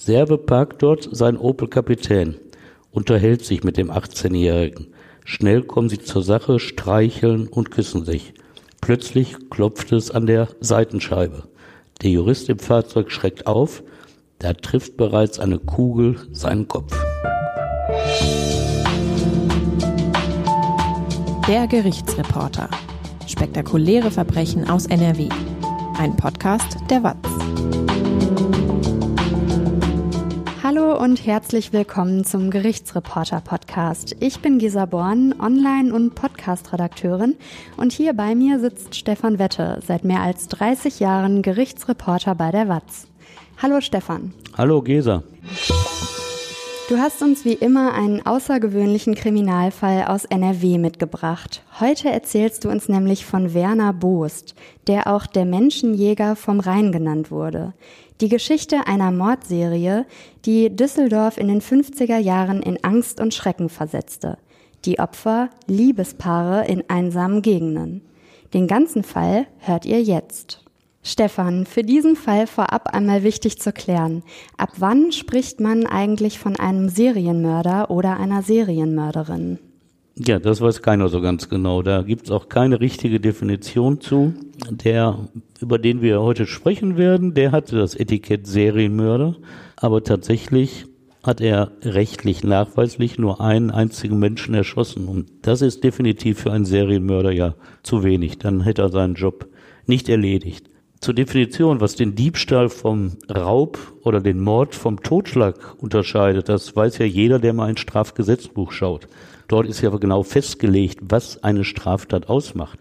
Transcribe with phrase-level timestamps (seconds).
[0.00, 2.36] Serve parkt dort sein Opel Kapitän,
[2.92, 4.86] unterhält sich mit dem 18-Jährigen.
[5.24, 8.32] Schnell kommen sie zur Sache, streicheln und küssen sich.
[8.80, 11.48] Plötzlich klopft es an der Seitenscheibe.
[12.00, 13.82] Der Jurist im Fahrzeug schreckt auf,
[14.38, 16.96] da trifft bereits eine Kugel seinen Kopf.
[21.48, 22.70] Der Gerichtsreporter.
[23.26, 25.28] Spektakuläre Verbrechen aus NRW.
[25.98, 27.87] Ein Podcast der WAZ.
[30.98, 34.16] Und herzlich willkommen zum Gerichtsreporter Podcast.
[34.18, 37.36] Ich bin Gisa Born, Online- und Podcast-Redakteurin
[37.76, 42.68] und hier bei mir sitzt Stefan Wette, seit mehr als 30 Jahren Gerichtsreporter bei der
[42.68, 43.06] WAZ.
[43.62, 44.34] Hallo Stefan.
[44.56, 45.22] Hallo Gesa.
[46.88, 51.62] Du hast uns wie immer einen außergewöhnlichen Kriminalfall aus NRW mitgebracht.
[51.80, 54.54] Heute erzählst du uns nämlich von Werner Boost,
[54.86, 57.74] der auch der Menschenjäger vom Rhein genannt wurde.
[58.22, 60.06] Die Geschichte einer Mordserie,
[60.46, 64.38] die Düsseldorf in den 50er Jahren in Angst und Schrecken versetzte.
[64.86, 68.00] Die Opfer Liebespaare in einsamen Gegenden.
[68.54, 70.64] Den ganzen Fall hört ihr jetzt.
[71.08, 74.22] Stefan, für diesen Fall vorab einmal wichtig zu klären.
[74.56, 79.58] Ab wann spricht man eigentlich von einem Serienmörder oder einer Serienmörderin?
[80.16, 81.82] Ja, das weiß keiner so ganz genau.
[81.82, 84.34] Da gibt's auch keine richtige Definition zu.
[84.70, 85.28] Der,
[85.60, 89.36] über den wir heute sprechen werden, der hatte das Etikett Serienmörder,
[89.76, 90.86] aber tatsächlich
[91.22, 95.08] hat er rechtlich nachweislich nur einen einzigen Menschen erschossen.
[95.08, 98.38] Und das ist definitiv für einen Serienmörder ja zu wenig.
[98.38, 99.48] Dann hätte er seinen Job
[99.86, 100.68] nicht erledigt.
[101.00, 106.98] Zur Definition, was den Diebstahl vom Raub oder den Mord vom Totschlag unterscheidet, das weiß
[106.98, 109.06] ja jeder, der mal ein Strafgesetzbuch schaut.
[109.46, 112.80] Dort ist ja genau festgelegt, was eine Straftat ausmacht.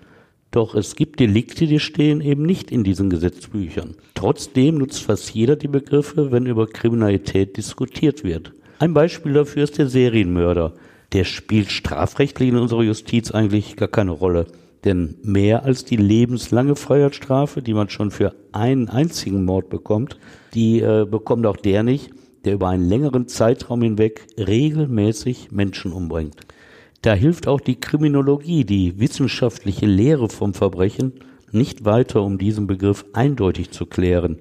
[0.50, 3.96] Doch es gibt Delikte, die stehen eben nicht in diesen Gesetzbüchern.
[4.16, 8.52] Trotzdem nutzt fast jeder die Begriffe, wenn über Kriminalität diskutiert wird.
[8.80, 10.74] Ein Beispiel dafür ist der Serienmörder.
[11.14, 14.48] Der spielt strafrechtlich in unserer Justiz eigentlich gar keine Rolle.
[14.88, 20.18] Denn mehr als die lebenslange Freiheitsstrafe, die man schon für einen einzigen Mord bekommt,
[20.54, 22.12] die äh, bekommt auch der nicht,
[22.46, 26.38] der über einen längeren Zeitraum hinweg regelmäßig Menschen umbringt.
[27.02, 31.12] Da hilft auch die Kriminologie, die wissenschaftliche Lehre vom Verbrechen,
[31.52, 34.38] nicht weiter, um diesen Begriff eindeutig zu klären.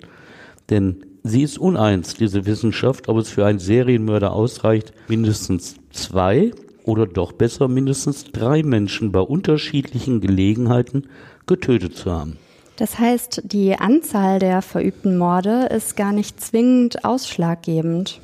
[0.70, 6.52] Denn sie ist uneins, diese Wissenschaft, ob es für einen Serienmörder ausreicht, mindestens zwei
[6.86, 11.08] oder doch besser mindestens drei Menschen bei unterschiedlichen Gelegenheiten
[11.46, 12.38] getötet zu haben.
[12.76, 18.20] Das heißt, die Anzahl der verübten Morde ist gar nicht zwingend ausschlaggebend.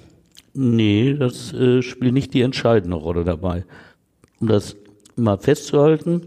[0.54, 3.64] Nee, das äh, spielt nicht die entscheidende Rolle dabei.
[4.40, 4.76] Um das
[5.16, 6.22] mal festzuhalten,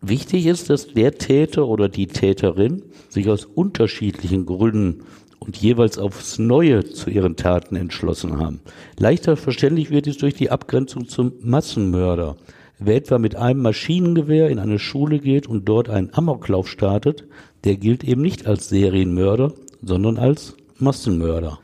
[0.00, 5.04] wichtig ist, dass der Täter oder die Täterin sich aus unterschiedlichen Gründen
[5.42, 8.60] und jeweils aufs Neue zu ihren Taten entschlossen haben.
[8.98, 12.36] Leichter verständlich wird es durch die Abgrenzung zum Massenmörder.
[12.78, 17.24] Wer etwa mit einem Maschinengewehr in eine Schule geht und dort einen Amoklauf startet,
[17.64, 19.52] der gilt eben nicht als Serienmörder,
[19.82, 21.58] sondern als Massenmörder.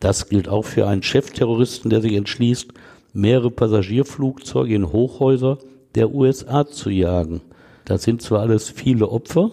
[0.00, 2.72] Das gilt auch für einen Chefterroristen, der sich entschließt,
[3.12, 5.58] mehrere Passagierflugzeuge in Hochhäuser
[5.94, 7.40] der USA zu jagen.
[7.84, 9.50] Das sind zwar alles viele Opfer,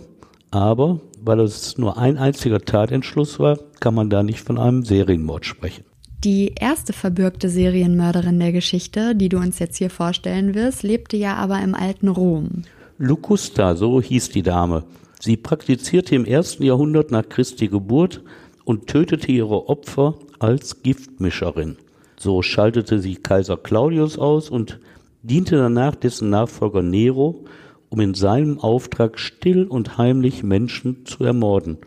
[0.49, 5.45] aber weil es nur ein einziger Tatentschluss war, kann man da nicht von einem Serienmord
[5.45, 5.85] sprechen.
[6.23, 11.35] Die erste verbürgte Serienmörderin der Geschichte, die du uns jetzt hier vorstellen wirst, lebte ja
[11.35, 12.63] aber im alten Rom.
[12.99, 14.83] Lucusta, so hieß die Dame.
[15.19, 18.21] Sie praktizierte im ersten Jahrhundert nach Christi Geburt
[18.65, 21.77] und tötete ihre Opfer als Giftmischerin.
[22.17, 24.79] So schaltete sie Kaiser Claudius aus und
[25.23, 27.45] diente danach dessen Nachfolger Nero
[27.91, 31.77] um in seinem Auftrag still und heimlich Menschen zu ermorden.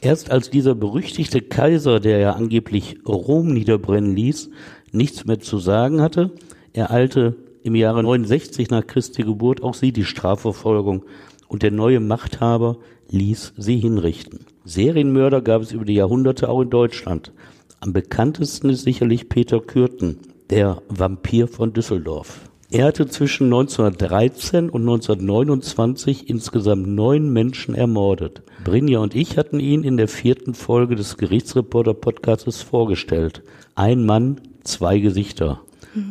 [0.00, 4.50] Erst als dieser berüchtigte Kaiser, der ja angeblich Rom niederbrennen ließ,
[4.90, 6.32] nichts mehr zu sagen hatte,
[6.72, 11.04] ereilte im Jahre 69 nach Christi Geburt auch sie die Strafverfolgung
[11.46, 12.78] und der neue Machthaber
[13.10, 14.40] ließ sie hinrichten.
[14.64, 17.32] Serienmörder gab es über die Jahrhunderte auch in Deutschland.
[17.78, 20.18] Am bekanntesten ist sicherlich Peter Kürten,
[20.50, 22.50] der Vampir von Düsseldorf.
[22.72, 28.40] Er hatte zwischen 1913 und 1929 insgesamt neun Menschen ermordet.
[28.64, 33.42] Brinja und ich hatten ihn in der vierten Folge des Gerichtsreporter-Podcasts vorgestellt.
[33.74, 35.60] Ein Mann, zwei Gesichter.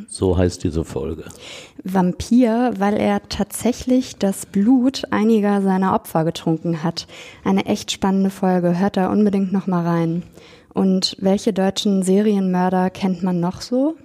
[0.08, 1.24] So heißt diese Folge.
[1.84, 7.08] Vampir, weil er tatsächlich das Blut einiger seiner Opfer getrunken hat.
[7.44, 8.78] Eine echt spannende Folge.
[8.78, 10.22] Hört da unbedingt noch mal rein.
[10.76, 13.96] Und welche deutschen Serienmörder kennt man noch so?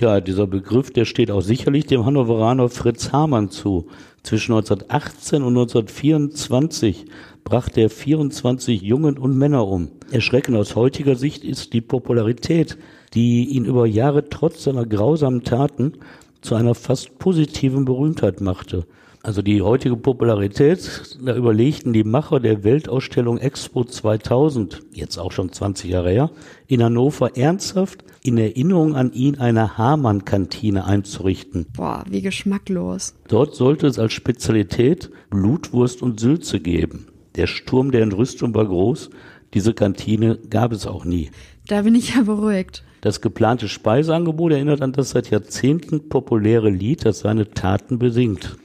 [0.00, 3.88] Ja, dieser Begriff, der steht auch sicherlich dem Hannoveraner Fritz Hamann zu.
[4.22, 7.06] Zwischen 1918 und 1924
[7.42, 9.88] brachte er 24 Jungen und Männer um.
[10.12, 12.78] Erschreckend aus heutiger Sicht ist die Popularität,
[13.14, 15.94] die ihn über Jahre trotz seiner grausamen Taten
[16.42, 18.86] zu einer fast positiven Berühmtheit machte.
[19.28, 25.52] Also die heutige Popularität, da überlegten die Macher der Weltausstellung Expo 2000, jetzt auch schon
[25.52, 26.30] 20 Jahre her,
[26.66, 31.66] in Hannover ernsthaft in Erinnerung an ihn eine Hamann-Kantine einzurichten.
[31.76, 33.16] Boah, wie geschmacklos.
[33.28, 37.08] Dort sollte es als Spezialität Blutwurst und Sülze geben.
[37.36, 39.10] Der Sturm der Entrüstung war groß,
[39.52, 41.30] diese Kantine gab es auch nie.
[41.66, 42.82] Da bin ich ja beruhigt.
[43.02, 48.56] Das geplante Speiseangebot erinnert an das seit Jahrzehnten populäre Lied, das seine Taten besingt.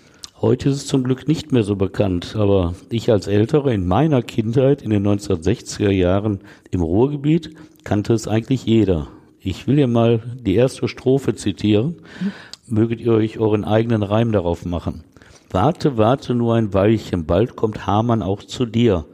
[0.44, 4.22] Heute ist es zum Glück nicht mehr so bekannt, aber ich als Ältere in meiner
[4.22, 7.56] Kindheit in den 1960er Jahren im Ruhrgebiet
[7.86, 9.08] kannte es eigentlich jeder.
[9.40, 11.96] Ich will hier mal die erste Strophe zitieren.
[12.68, 15.06] Möget ihr euch euren eigenen Reim darauf machen.
[15.50, 19.06] Warte, warte nur ein Weilchen, bald kommt Hamann auch zu dir.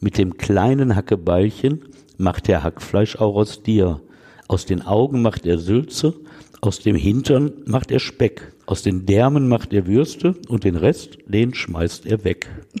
[0.00, 1.80] Mit dem kleinen Hackebeilchen
[2.18, 4.02] macht er Hackfleisch auch aus dir.
[4.48, 6.12] Aus den Augen macht er Sülze,
[6.60, 8.53] aus dem Hintern macht er Speck.
[8.66, 12.48] Aus den Därmen macht er Würste und den Rest, den schmeißt er weg.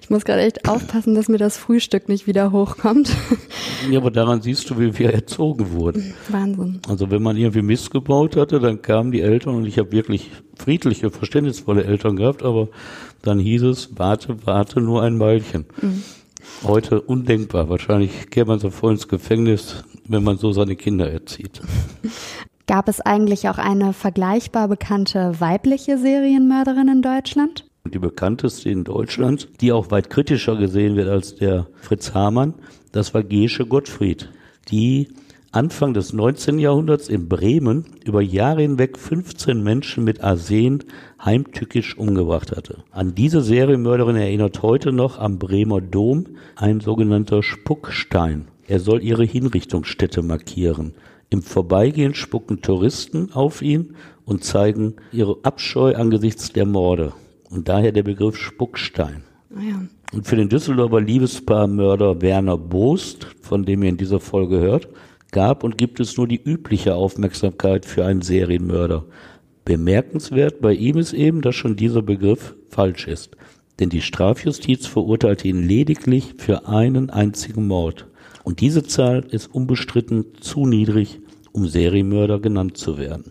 [0.00, 3.14] Ich muss gerade echt aufpassen, dass mir das Frühstück nicht wieder hochkommt.
[3.90, 6.14] Ja, aber daran siehst du, wie wir erzogen wurden.
[6.30, 6.80] Wahnsinn.
[6.88, 10.30] Also wenn man irgendwie Mist gebaut hatte, dann kamen die Eltern und ich habe wirklich
[10.56, 12.68] friedliche, verständnisvolle Eltern gehabt, aber
[13.20, 15.66] dann hieß es, warte, warte nur ein Weilchen.
[15.82, 16.02] Mhm.
[16.64, 17.68] Heute undenkbar.
[17.68, 21.60] Wahrscheinlich käme man so voll ins Gefängnis, wenn man so seine Kinder erzieht.
[22.68, 27.64] Gab es eigentlich auch eine vergleichbar bekannte weibliche Serienmörderin in Deutschland?
[27.86, 32.52] Die bekannteste in Deutschland, die auch weit kritischer gesehen wird als der Fritz Hamann,
[32.92, 34.28] das war Gesche Gottfried,
[34.70, 35.08] die
[35.50, 36.58] Anfang des 19.
[36.58, 40.84] Jahrhunderts in Bremen über Jahre hinweg 15 Menschen mit Arsen
[41.24, 42.84] heimtückisch umgebracht hatte.
[42.90, 48.48] An diese Serienmörderin erinnert heute noch am Bremer Dom ein sogenannter Spuckstein.
[48.66, 50.92] Er soll ihre Hinrichtungsstätte markieren.
[51.30, 53.94] Im Vorbeigehen spucken Touristen auf ihn
[54.24, 57.12] und zeigen ihre Abscheu angesichts der Morde.
[57.50, 59.24] Und daher der Begriff Spuckstein.
[59.54, 59.80] Ah ja.
[60.12, 64.88] Und für den Düsseldorfer Liebespaarmörder Werner Boost, von dem ihr in dieser Folge hört,
[65.32, 69.04] gab und gibt es nur die übliche Aufmerksamkeit für einen Serienmörder.
[69.66, 73.36] Bemerkenswert bei ihm ist eben, dass schon dieser Begriff falsch ist.
[73.78, 78.06] Denn die Strafjustiz verurteilte ihn lediglich für einen einzigen Mord.
[78.48, 81.20] Und diese Zahl ist unbestritten zu niedrig,
[81.52, 83.30] um Serienmörder genannt zu werden.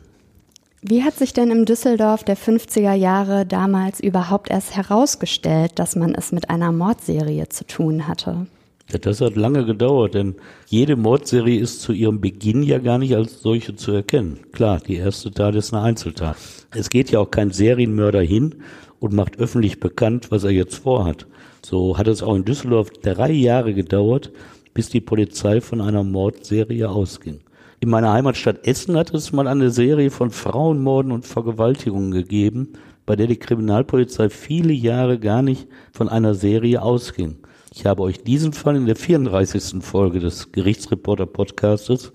[0.84, 6.14] Wie hat sich denn im Düsseldorf der 50er Jahre damals überhaupt erst herausgestellt, dass man
[6.14, 8.46] es mit einer Mordserie zu tun hatte?
[8.92, 10.36] Ja, das hat lange gedauert, denn
[10.68, 14.42] jede Mordserie ist zu ihrem Beginn ja gar nicht als solche zu erkennen.
[14.52, 16.38] Klar, die erste Tat ist eine Einzeltat.
[16.76, 18.54] Es geht ja auch kein Serienmörder hin
[19.00, 21.26] und macht öffentlich bekannt, was er jetzt vorhat.
[21.66, 24.32] So hat es auch in Düsseldorf drei Jahre gedauert,
[24.78, 27.40] bis die Polizei von einer Mordserie ausging.
[27.80, 32.74] In meiner Heimatstadt Essen hat es mal eine Serie von Frauenmorden und Vergewaltigungen gegeben,
[33.08, 37.38] bei der die Kriminalpolizei viele Jahre gar nicht von einer Serie ausging.
[37.74, 39.84] Ich habe euch diesen Fall in der 34.
[39.84, 42.12] Folge des Gerichtsreporter Podcastes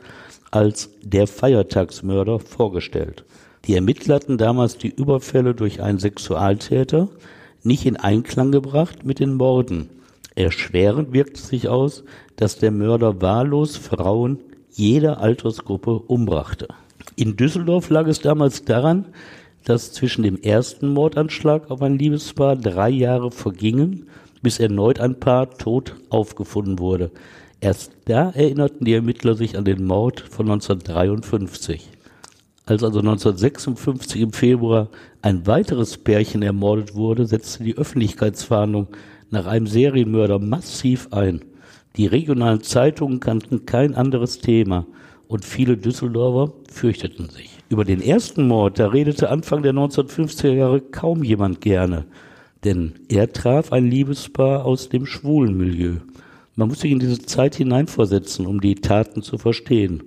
[0.53, 3.25] als der Feiertagsmörder vorgestellt.
[3.65, 7.09] Die Ermittler hatten damals die Überfälle durch einen Sexualtäter
[7.65, 9.89] nicht in Einklang gebracht mit den Morden.
[10.35, 12.05] Erschwerend wirkt es sich aus,
[12.37, 14.39] dass der Mörder wahllos Frauen
[14.71, 16.69] jeder Altersgruppe umbrachte.
[17.17, 19.07] In Düsseldorf lag es damals daran,
[19.65, 24.09] dass zwischen dem ersten Mordanschlag auf ein Liebespaar drei Jahre vergingen,
[24.43, 27.11] bis erneut ein Paar tot aufgefunden wurde.
[27.61, 31.89] Erst da erinnerten die Ermittler sich an den Mord von 1953.
[32.65, 34.89] Als also 1956 im Februar
[35.21, 38.89] ein weiteres Pärchen ermordet wurde, setzte die Öffentlichkeitsfahndung
[39.33, 41.41] nach einem Serienmörder massiv ein.
[41.97, 44.87] Die regionalen Zeitungen kannten kein anderes Thema
[45.27, 47.51] und viele Düsseldorfer fürchteten sich.
[47.69, 52.05] Über den ersten Mord, da redete Anfang der 1950er Jahre kaum jemand gerne,
[52.65, 55.97] denn er traf ein Liebespaar aus dem schwulen Milieu.
[56.55, 60.03] Man muss sich in diese Zeit hineinversetzen, um die Taten zu verstehen.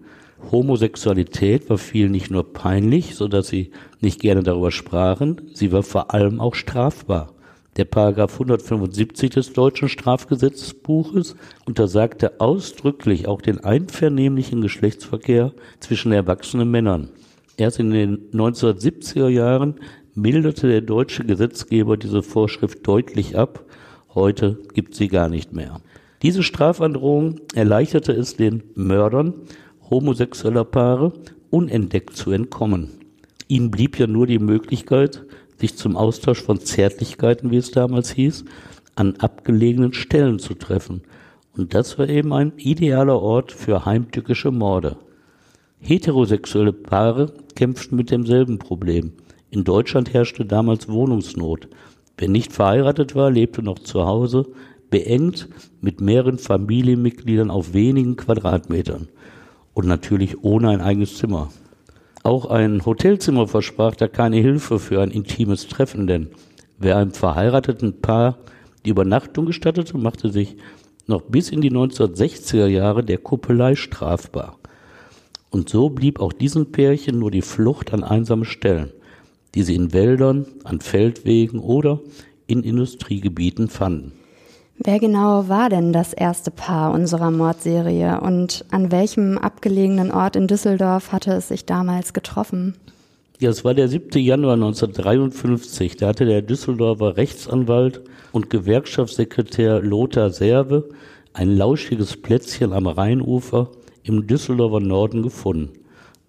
[0.51, 5.81] Homosexualität war vielen nicht nur peinlich, so dass sie nicht gerne darüber sprachen, sie war
[5.81, 7.34] vor allem auch strafbar.
[7.77, 15.51] Der Paragraph 175 des deutschen Strafgesetzbuches untersagte ausdrücklich auch den einvernehmlichen Geschlechtsverkehr
[15.81, 17.09] zwischen erwachsenen Männern.
[17.57, 19.75] Erst in den 1970er Jahren
[20.13, 23.65] milderte der deutsche Gesetzgeber diese Vorschrift deutlich ab.
[24.13, 25.81] Heute gibt sie gar nicht mehr.
[26.21, 29.33] Diese Strafandrohung erleichterte es den Mördern
[29.89, 31.11] homosexueller Paare
[31.49, 32.89] unentdeckt zu entkommen.
[33.49, 35.25] Ihnen blieb ja nur die Möglichkeit,
[35.57, 38.45] sich zum Austausch von Zärtlichkeiten, wie es damals hieß,
[38.95, 41.01] an abgelegenen Stellen zu treffen.
[41.55, 44.97] Und das war eben ein idealer Ort für heimtückische Morde.
[45.79, 49.13] Heterosexuelle Paare kämpften mit demselben Problem.
[49.51, 51.69] In Deutschland herrschte damals Wohnungsnot.
[52.17, 54.47] Wer nicht verheiratet war, lebte noch zu Hause,
[54.89, 55.49] beengt
[55.81, 59.09] mit mehreren Familienmitgliedern auf wenigen Quadratmetern
[59.73, 61.49] und natürlich ohne ein eigenes Zimmer.
[62.25, 66.29] Auch ein Hotelzimmer versprach da keine Hilfe für ein intimes Treffen, denn
[66.79, 68.39] wer einem verheirateten Paar
[68.83, 70.57] die Übernachtung gestattete, machte sich
[71.05, 74.57] noch bis in die 1960er Jahre der Kuppelei strafbar.
[75.51, 78.91] Und so blieb auch diesen Pärchen nur die Flucht an einsame Stellen,
[79.53, 81.99] die sie in Wäldern, an Feldwegen oder
[82.47, 84.13] in Industriegebieten fanden.
[84.77, 90.47] Wer genau war denn das erste Paar unserer Mordserie und an welchem abgelegenen Ort in
[90.47, 92.75] Düsseldorf hatte es sich damals getroffen?
[93.39, 94.21] Ja, es war der 7.
[94.21, 95.95] Januar 1953.
[95.95, 98.01] Da hatte der Düsseldorfer Rechtsanwalt
[98.33, 100.89] und Gewerkschaftssekretär Lothar Serve
[101.33, 103.69] ein lauschiges Plätzchen am Rheinufer
[104.03, 105.69] im Düsseldorfer Norden gefunden.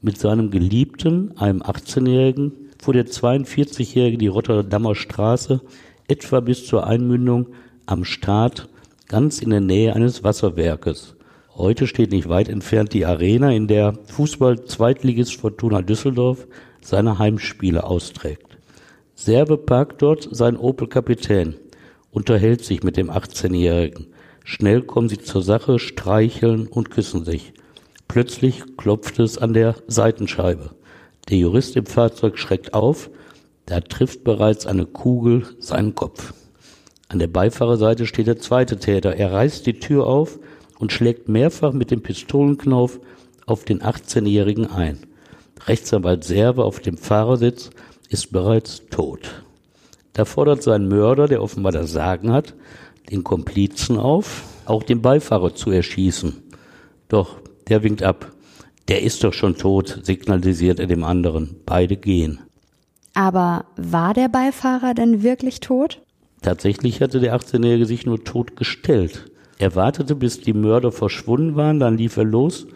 [0.03, 5.61] Mit seinem Geliebten, einem 18-Jährigen, fuhr der 42-Jährige die Rotterdamer Straße
[6.09, 7.49] etwa bis zur Einmündung
[7.87, 8.69] am Start
[9.09, 11.15] ganz in der Nähe eines Wasserwerkes.
[11.55, 16.47] Heute steht nicht weit entfernt die Arena, in der Fußball-Zweitligist Fortuna Düsseldorf
[16.83, 18.59] seine Heimspiele austrägt.
[19.15, 21.55] Serbe parkt dort sein Opel Kapitän,
[22.11, 24.09] unterhält sich mit dem 18-Jährigen.
[24.45, 27.55] Schnell kommen sie zur Sache, streicheln und küssen sich.
[28.09, 30.71] Plötzlich klopft es an der Seitenscheibe.
[31.29, 33.11] Der Jurist im Fahrzeug schreckt auf,
[33.65, 36.35] da trifft bereits eine Kugel seinen Kopf.
[37.09, 39.17] An der Beifahrerseite steht der zweite Täter.
[39.17, 40.39] Er reißt die Tür auf
[40.79, 43.01] und schlägt mehrfach mit dem Pistolenknauf
[43.47, 44.99] auf den 18-Jährigen ein.
[45.67, 47.71] Rechtsanwalt Serve auf dem Fahrersitz
[48.09, 49.45] ist bereits tot.
[50.13, 52.55] Da fordert sein Mörder, der offenbar das Sagen hat,
[53.11, 56.43] den Komplizen auf, auch den Beifahrer zu erschießen.
[57.09, 57.37] Doch
[57.69, 58.33] der winkt ab.
[58.89, 61.57] Der ist doch schon tot, signalisiert er dem anderen.
[61.67, 62.41] Beide gehen.
[63.15, 66.03] Aber war der Beifahrer denn wirklich tot?
[66.43, 69.31] Tatsächlich hatte der 18-Jährige sich nur tot gestellt.
[69.59, 72.67] Er wartete, bis die Mörder verschwunden waren, dann lief er los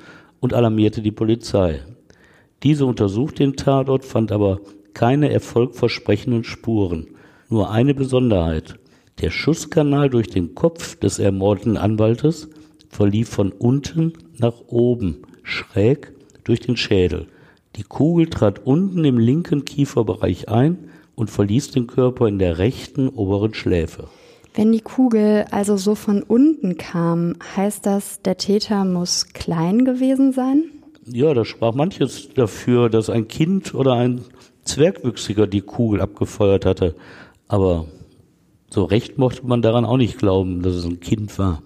[0.40, 1.82] und alarmierte die Polizei.
[2.62, 4.60] Diese untersuchte den Tatort, fand aber
[4.94, 7.08] keine erfolgversprechenden Spuren.
[7.48, 8.78] Nur eine Besonderheit.
[9.20, 12.48] Der Schusskanal durch den Kopf des ermordeten Anwaltes
[12.88, 16.12] verlief von unten nach oben, schräg
[16.44, 17.28] durch den Schädel.
[17.76, 20.89] Die Kugel trat unten im linken Kieferbereich ein
[21.20, 24.08] und verließ den Körper in der rechten oberen Schläfe.
[24.54, 30.32] Wenn die Kugel also so von unten kam, heißt das, der Täter muss klein gewesen
[30.32, 30.64] sein?
[31.04, 34.22] Ja, da sprach manches dafür, dass ein Kind oder ein
[34.64, 36.94] Zwergwüchsiger die Kugel abgefeuert hatte.
[37.48, 37.84] Aber
[38.70, 41.62] so recht mochte man daran auch nicht glauben, dass es ein Kind war.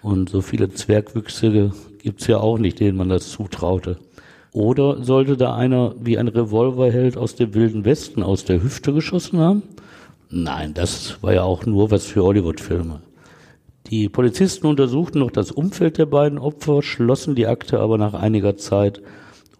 [0.00, 3.98] Und so viele Zwergwüchsige gibt's ja auch nicht, denen man das zutraute.
[4.54, 9.40] Oder sollte da einer wie ein Revolverheld aus dem Wilden Westen aus der Hüfte geschossen
[9.40, 9.64] haben?
[10.30, 13.00] Nein, das war ja auch nur was für Hollywood-Filme.
[13.88, 18.56] Die Polizisten untersuchten noch das Umfeld der beiden Opfer, schlossen die Akte aber nach einiger
[18.56, 19.02] Zeit,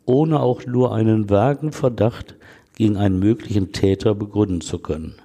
[0.07, 2.37] ohne auch nur einen vagen Verdacht
[2.77, 5.17] gegen einen möglichen Täter begründen zu können.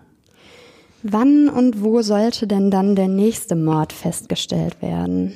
[1.04, 5.34] Wann und wo sollte denn dann der nächste Mord festgestellt werden?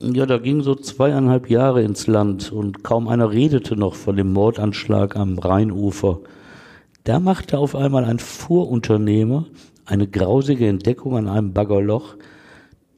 [0.00, 4.32] Ja, da ging so zweieinhalb Jahre ins Land und kaum einer redete noch von dem
[4.32, 6.20] Mordanschlag am Rheinufer.
[7.02, 9.46] Da machte auf einmal ein Fuhrunternehmer
[9.86, 12.14] eine grausige Entdeckung an einem Baggerloch.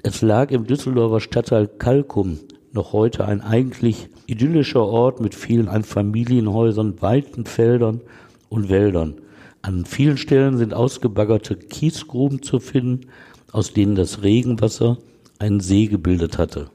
[0.02, 2.38] Es lag im Düsseldorfer Stadtteil Kalkum,
[2.72, 8.02] noch heute ein eigentlich idyllischer Ort mit vielen Einfamilienhäusern, weiten Feldern
[8.50, 9.14] und Wäldern.
[9.62, 13.06] An vielen Stellen sind ausgebaggerte Kiesgruben zu finden,
[13.52, 14.98] aus denen das Regenwasser
[15.38, 16.70] einen See gebildet hatte.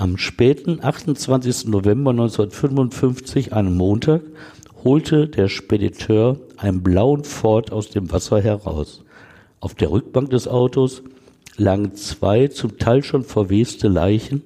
[0.00, 1.66] Am späten 28.
[1.66, 4.22] November 1955, einem Montag,
[4.82, 9.04] holte der Spediteur einen blauen Ford aus dem Wasser heraus.
[9.60, 11.02] Auf der Rückbank des Autos
[11.58, 14.42] lagen zwei zum Teil schon verweste Leichen,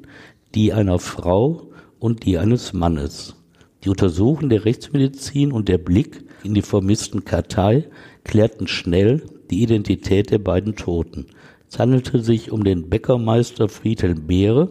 [0.56, 1.68] die einer Frau
[2.00, 3.36] und die eines Mannes.
[3.84, 7.84] Die Untersuchungen der Rechtsmedizin und der Blick in die vermissten Kartei
[8.24, 11.26] klärten schnell die Identität der beiden Toten.
[11.70, 14.68] Es handelte sich um den Bäckermeister Friedhelm Beere,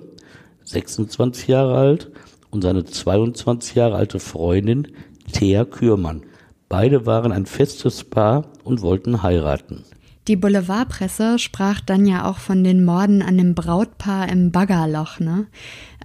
[0.65, 2.11] 26 Jahre alt,
[2.53, 4.87] und seine 22 Jahre alte Freundin
[5.31, 6.21] Thea Kürmann.
[6.69, 9.83] Beide waren ein festes Paar und wollten heiraten.
[10.27, 15.19] Die Boulevardpresse sprach dann ja auch von den Morden an dem Brautpaar im Baggerloch.
[15.19, 15.47] Ne?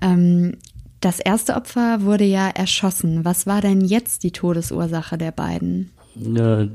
[0.02, 0.56] Ähm,
[1.00, 3.24] Das erste Opfer wurde ja erschossen.
[3.24, 5.90] Was war denn jetzt die Todesursache der beiden?
[6.16, 6.66] Ja,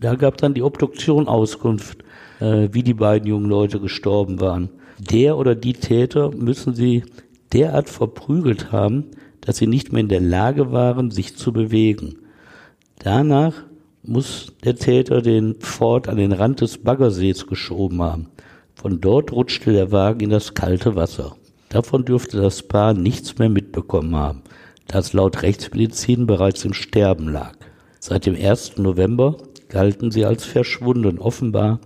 [0.00, 1.98] da gab dann die Obduktion Auskunft,
[2.40, 4.70] äh, wie die beiden jungen Leute gestorben waren.
[4.98, 7.04] Der oder die Täter müssen sie
[7.52, 9.06] derart verprügelt haben,
[9.40, 12.18] dass sie nicht mehr in der Lage waren, sich zu bewegen.
[12.98, 13.54] Danach
[14.02, 18.28] muss der Täter den Ford an den Rand des Baggersees geschoben haben.
[18.74, 21.36] Von dort rutschte der Wagen in das kalte Wasser.
[21.68, 24.42] Davon dürfte das Paar nichts mehr mitbekommen haben,
[24.86, 27.54] da es laut Rechtsmedizin bereits im Sterben lag.
[28.00, 28.78] Seit dem 1.
[28.78, 29.36] November
[29.68, 31.18] galten sie als verschwunden.
[31.18, 31.80] Offenbar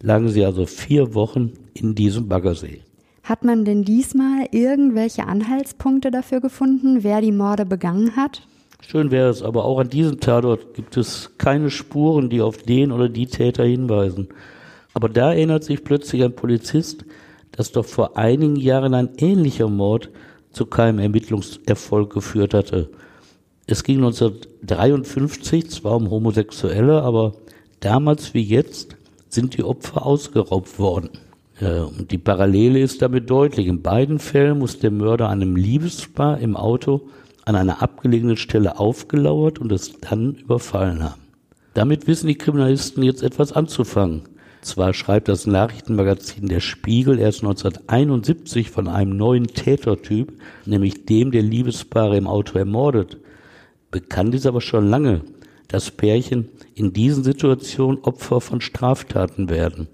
[0.00, 2.82] lagen sie also vier Wochen in diesem Baggersee.
[3.24, 8.42] Hat man denn diesmal irgendwelche Anhaltspunkte dafür gefunden, wer die Morde begangen hat?
[8.86, 12.92] Schön wäre es, aber auch an diesem Tatort gibt es keine Spuren, die auf den
[12.92, 14.28] oder die Täter hinweisen.
[14.92, 17.06] Aber da erinnert sich plötzlich ein Polizist,
[17.52, 20.10] dass doch vor einigen Jahren ein ähnlicher Mord
[20.50, 22.90] zu keinem Ermittlungserfolg geführt hatte.
[23.66, 27.32] Es ging 1953 zwar um Homosexuelle, aber
[27.80, 28.98] damals wie jetzt
[29.30, 31.08] sind die Opfer ausgeraubt worden.
[31.60, 33.68] Und die Parallele ist damit deutlich.
[33.68, 37.08] In beiden Fällen muss der Mörder einem Liebespaar im Auto
[37.44, 41.22] an einer abgelegenen Stelle aufgelauert und es dann überfallen haben.
[41.74, 44.22] Damit wissen die Kriminalisten jetzt etwas anzufangen.
[44.62, 50.32] Zwar schreibt das Nachrichtenmagazin Der Spiegel erst 1971 von einem neuen Tätertyp,
[50.64, 53.18] nämlich dem der Liebespaare im Auto ermordet.
[53.90, 55.20] Bekannt ist aber schon lange,
[55.68, 59.88] dass Pärchen in diesen Situationen Opfer von Straftaten werden.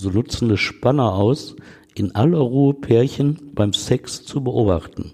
[0.00, 1.56] So nutzen es Spanner aus,
[1.96, 5.10] in aller Ruhe Pärchen beim Sex zu beobachten.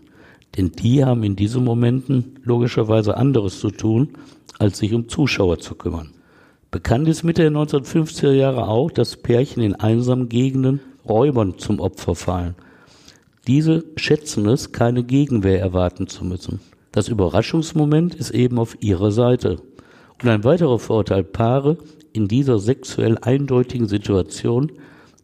[0.59, 4.11] Denn die haben in diesen Momenten logischerweise anderes zu tun,
[4.59, 6.11] als sich um Zuschauer zu kümmern.
[6.71, 12.15] Bekannt ist Mitte der 1950er Jahre auch, dass Pärchen in einsamen Gegenden Räubern zum Opfer
[12.15, 12.55] fallen.
[13.47, 16.61] Diese schätzen es, keine Gegenwehr erwarten zu müssen.
[16.93, 19.63] Das Überraschungsmoment ist eben auf ihrer Seite.
[20.23, 21.79] Und ein weiterer Vorteil, Paare
[22.15, 24.73] in dieser sexuell eindeutigen Situation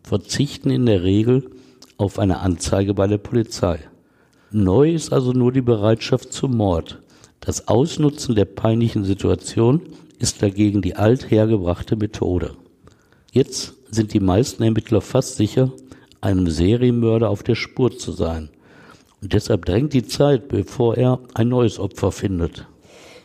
[0.02, 1.50] verzichten in der Regel
[1.96, 3.78] auf eine Anzeige bei der Polizei.
[4.50, 7.00] Neu ist also nur die Bereitschaft zum Mord.
[7.38, 9.80] Das Ausnutzen der peinlichen Situation
[10.18, 12.56] ist dagegen die althergebrachte Methode.
[13.30, 15.70] Jetzt sind die meisten Ermittler fast sicher,
[16.20, 18.50] einem Serienmörder auf der Spur zu sein.
[19.22, 22.66] Und deshalb drängt die Zeit, bevor er ein neues Opfer findet.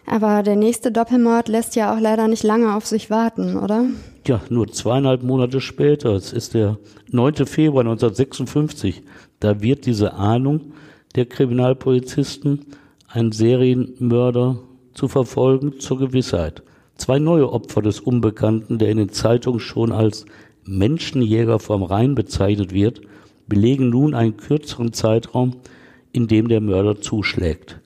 [0.05, 3.85] Aber der nächste Doppelmord lässt ja auch leider nicht lange auf sich warten, oder?
[4.27, 6.77] Ja, nur zweieinhalb Monate später, es ist der
[7.11, 7.45] 9.
[7.45, 9.01] Februar 1956,
[9.39, 10.73] da wird diese Ahnung
[11.15, 12.65] der Kriminalpolizisten,
[13.07, 14.57] einen Serienmörder
[14.93, 16.63] zu verfolgen, zur Gewissheit.
[16.95, 20.25] Zwei neue Opfer des Unbekannten, der in den Zeitungen schon als
[20.63, 23.01] Menschenjäger vom Rhein bezeichnet wird,
[23.47, 25.57] belegen nun einen kürzeren Zeitraum,
[26.11, 27.79] in dem der Mörder zuschlägt.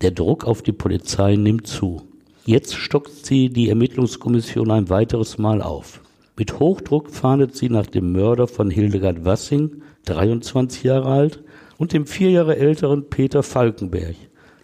[0.00, 2.02] Der Druck auf die Polizei nimmt zu.
[2.44, 6.00] Jetzt stockt sie die Ermittlungskommission ein weiteres Mal auf.
[6.36, 11.42] Mit Hochdruck fahndet sie nach dem Mörder von Hildegard Wassing, 23 Jahre alt,
[11.78, 14.16] und dem vier Jahre älteren Peter Falkenberg,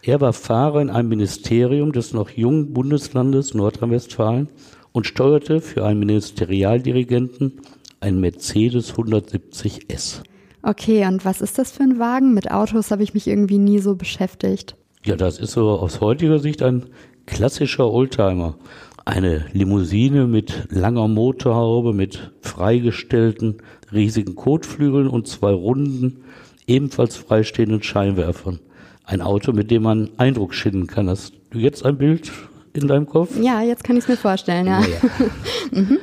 [0.07, 4.51] er war Fahrer in einem Ministerium des noch jungen Bundeslandes Nordrhein-Westfalen
[4.93, 7.63] und steuerte für einen Ministerialdirigenten
[8.01, 10.23] ein Mercedes 170 S.
[10.63, 12.35] Okay, und was ist das für ein Wagen?
[12.35, 14.77] Mit Autos habe ich mich irgendwie nie so beschäftigt.
[15.05, 16.87] Ja, das ist so aus heutiger Sicht ein
[17.27, 18.55] klassischer Oldtimer.
[19.05, 23.59] Eine Limousine mit langer Motorhaube, mit freigestellten
[23.93, 26.25] riesigen Kotflügeln und zwei runden,
[26.67, 28.61] ebenfalls freistehenden Scheinwerfern
[29.05, 31.11] ein Auto, mit dem man Eindruck schinden kann.
[31.11, 32.33] Hast du jetzt ein Bild
[32.73, 33.37] in deinem Kopf?
[33.39, 34.81] Ja, jetzt kann ich es mir vorstellen, ja.
[34.81, 35.31] ja.
[35.71, 35.99] mhm.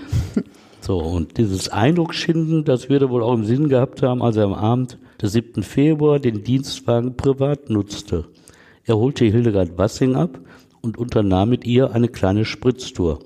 [0.80, 4.46] So, und dieses Eindruckschinden, das wird er wohl auch im Sinn gehabt haben, als er
[4.46, 5.64] am Abend des 7.
[5.64, 8.26] Februar den Dienstwagen privat nutzte.
[8.86, 10.40] Er holte Hildegard Wassing ab
[10.82, 13.20] und unternahm mit ihr eine kleine Spritztour.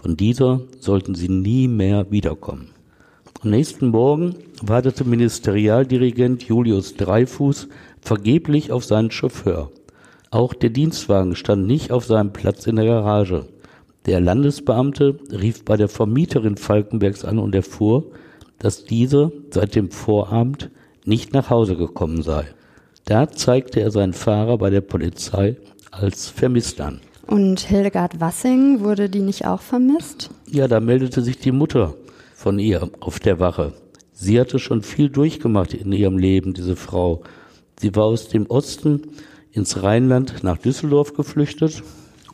[0.00, 2.70] Von dieser sollten sie nie mehr wiederkommen.
[3.42, 7.68] Am nächsten Morgen wartete Ministerialdirigent Julius Dreifuß
[8.00, 9.70] vergeblich auf seinen Chauffeur.
[10.30, 13.48] Auch der Dienstwagen stand nicht auf seinem Platz in der Garage.
[14.06, 18.06] Der Landesbeamte rief bei der Vermieterin Falkenbergs an und erfuhr,
[18.58, 20.70] dass dieser seit dem Vorabend
[21.04, 22.46] nicht nach Hause gekommen sei.
[23.04, 25.56] Da zeigte er seinen Fahrer bei der Polizei
[25.90, 27.00] als vermisst an.
[27.26, 30.30] Und Hildegard Wassing, wurde die nicht auch vermisst?
[30.46, 31.94] Ja, da meldete sich die Mutter
[32.34, 33.72] von ihr auf der Wache.
[34.12, 37.22] Sie hatte schon viel durchgemacht in ihrem Leben, diese Frau.
[37.80, 39.02] Sie war aus dem Osten
[39.52, 41.82] ins Rheinland nach Düsseldorf geflüchtet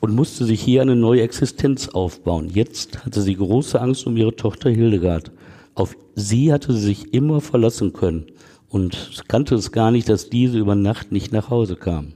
[0.01, 2.49] und musste sich hier eine neue Existenz aufbauen.
[2.49, 5.31] Jetzt hatte sie große Angst um ihre Tochter Hildegard.
[5.75, 8.27] Auf sie hatte sie sich immer verlassen können.
[8.69, 12.13] Und kannte es gar nicht, dass diese über Nacht nicht nach Hause kam.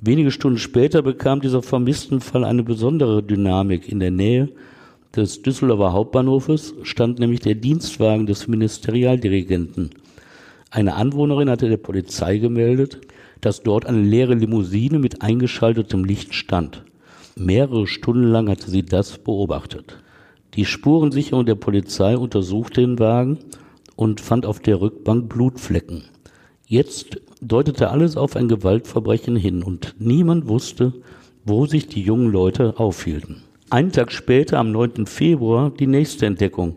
[0.00, 3.88] Wenige Stunden später bekam dieser vermissten Fall eine besondere Dynamik.
[3.88, 4.50] In der Nähe
[5.14, 9.90] des Düsseldorfer Hauptbahnhofes stand nämlich der Dienstwagen des Ministerialdirigenten.
[10.70, 13.00] Eine Anwohnerin hatte der Polizei gemeldet,
[13.40, 16.82] dass dort eine leere Limousine mit eingeschaltetem Licht stand.
[17.36, 19.98] Mehrere Stunden lang hatte sie das beobachtet.
[20.54, 23.38] Die Spurensicherung der Polizei untersuchte den Wagen
[23.96, 26.04] und fand auf der Rückbank Blutflecken.
[26.66, 30.92] Jetzt deutete alles auf ein Gewaltverbrechen hin und niemand wusste,
[31.44, 33.42] wo sich die jungen Leute aufhielten.
[33.70, 35.06] Einen Tag später, am 9.
[35.06, 36.76] Februar, die nächste Entdeckung.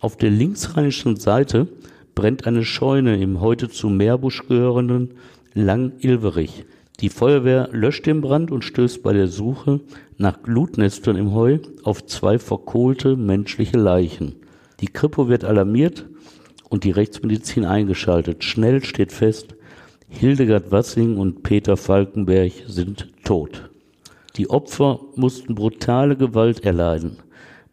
[0.00, 1.68] Auf der linksrheinischen Seite
[2.14, 5.10] brennt eine Scheune im heute zu Meerbusch gehörenden
[5.54, 6.64] Lang-Ilverich.
[7.00, 9.80] Die Feuerwehr löscht den Brand und stößt bei der Suche
[10.18, 14.36] nach Glutnestern im Heu auf zwei verkohlte menschliche Leichen.
[14.80, 16.06] Die Kripo wird alarmiert
[16.72, 18.42] und die Rechtsmedizin eingeschaltet.
[18.44, 19.54] Schnell steht fest,
[20.08, 23.70] Hildegard Wassing und Peter Falkenberg sind tot.
[24.36, 27.18] Die Opfer mussten brutale Gewalt erleiden,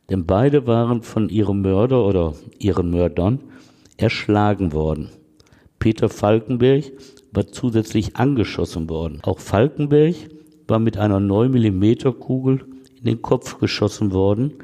[0.09, 3.39] denn beide waren von ihrem Mörder oder ihren Mördern
[3.95, 5.09] erschlagen worden.
[5.79, 6.91] Peter Falkenberg
[7.31, 9.19] war zusätzlich angeschossen worden.
[9.21, 10.15] Auch Falkenberg
[10.67, 12.65] war mit einer 9 mm Kugel
[12.97, 14.55] in den Kopf geschossen worden.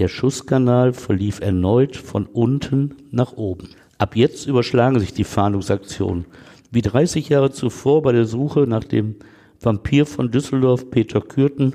[0.00, 3.68] Der Schusskanal verlief erneut von unten nach oben.
[3.98, 6.24] Ab jetzt überschlagen sich die Fahndungsaktionen.
[6.70, 9.16] Wie 30 Jahre zuvor bei der Suche nach dem
[9.60, 11.74] Vampir von Düsseldorf, Peter Kürten,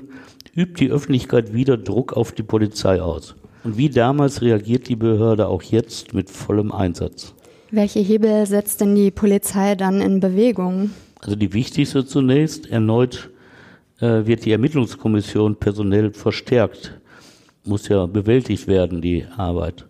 [0.56, 3.36] übt die Öffentlichkeit wieder Druck auf die Polizei aus.
[3.62, 7.32] Und wie damals reagiert die Behörde auch jetzt mit vollem Einsatz.
[7.70, 10.90] Welche Hebel setzt denn die Polizei dann in Bewegung?
[11.20, 13.30] Also die wichtigste zunächst, erneut
[14.00, 16.98] äh, wird die Ermittlungskommission personell verstärkt.
[17.66, 19.82] Muss ja bewältigt werden, die Arbeit.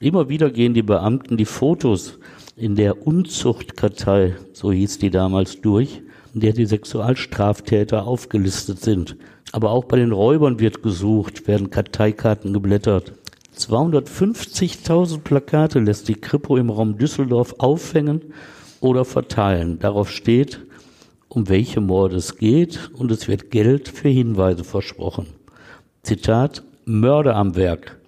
[0.00, 2.18] Und immer wieder gehen die Beamten die Fotos
[2.56, 9.16] in der Unzuchtkartei, so hieß die damals, durch, in der die Sexualstraftäter aufgelistet sind.
[9.52, 13.12] Aber auch bei den Räubern wird gesucht, werden Karteikarten geblättert.
[13.56, 18.32] 250.000 Plakate lässt die Kripo im Raum Düsseldorf aufhängen
[18.80, 19.78] oder verteilen.
[19.78, 20.60] Darauf steht,
[21.28, 25.26] um welche Morde es geht und es wird Geld für Hinweise versprochen.
[26.02, 27.98] Zitat, Mörder am Werk.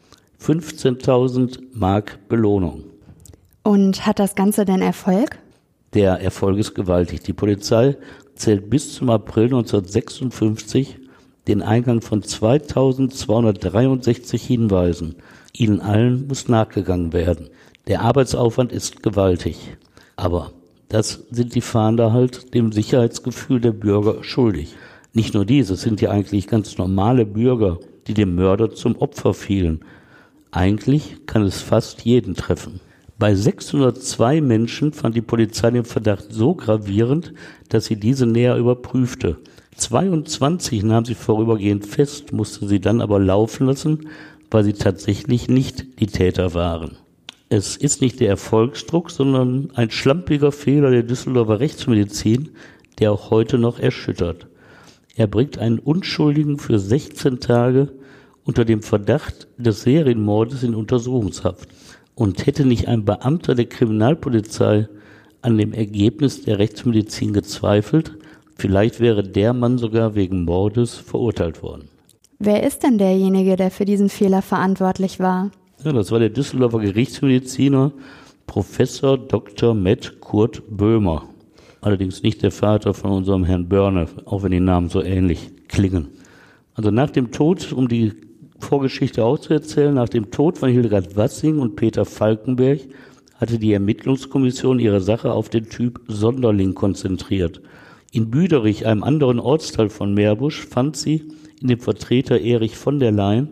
[0.42, 2.84] 15.000 Mark Belohnung.
[3.62, 5.38] Und hat das Ganze denn Erfolg?
[5.94, 7.22] Der Erfolg ist gewaltig.
[7.22, 7.96] Die Polizei
[8.34, 10.98] zählt bis zum April 1956
[11.48, 15.14] den Eingang von 2263 Hinweisen.
[15.54, 17.48] Ihnen allen muss nachgegangen werden.
[17.86, 19.78] Der Arbeitsaufwand ist gewaltig.
[20.16, 20.50] Aber
[20.90, 24.76] das sind die Fahnder halt dem Sicherheitsgefühl der Bürger schuldig.
[25.14, 29.34] Nicht nur diese, es sind ja eigentlich ganz normale Bürger, die dem Mörder zum Opfer
[29.34, 29.80] fielen.
[30.50, 32.80] Eigentlich kann es fast jeden treffen.
[33.18, 37.32] Bei 602 Menschen fand die Polizei den Verdacht so gravierend,
[37.70, 39.38] dass sie diese näher überprüfte.
[39.76, 44.08] 22 nahm sie vorübergehend fest, musste sie dann aber laufen lassen,
[44.50, 46.96] weil sie tatsächlich nicht die Täter waren.
[47.48, 52.50] Es ist nicht der Erfolgsdruck, sondern ein schlampiger Fehler der Düsseldorfer Rechtsmedizin,
[52.98, 54.46] der auch heute noch erschüttert.
[55.16, 57.88] Er bringt einen Unschuldigen für 16 Tage
[58.44, 61.68] unter dem Verdacht des Serienmordes in Untersuchungshaft.
[62.14, 64.88] Und hätte nicht ein Beamter der Kriminalpolizei
[65.42, 68.12] an dem Ergebnis der Rechtsmedizin gezweifelt,
[68.56, 71.88] vielleicht wäre der Mann sogar wegen Mordes verurteilt worden.
[72.38, 75.50] Wer ist denn derjenige, der für diesen Fehler verantwortlich war?
[75.82, 77.92] Ja, das war der Düsseldorfer Gerichtsmediziner
[78.46, 79.74] Professor Dr.
[79.74, 81.24] Matt Kurt Böhmer.
[81.86, 86.08] Allerdings nicht der Vater von unserem Herrn Börne, auch wenn die Namen so ähnlich klingen.
[86.74, 88.12] Also nach dem Tod, um die
[88.58, 89.94] Vorgeschichte auszuerzählen.
[89.94, 92.80] Nach dem Tod von Hildegard Wassing und Peter Falkenberg
[93.36, 97.60] hatte die Ermittlungskommission ihre Sache auf den Typ Sonderling konzentriert.
[98.10, 101.28] In Büderich, einem anderen Ortsteil von Meerbusch, fand sie
[101.60, 103.50] in dem Vertreter Erich von der Leyen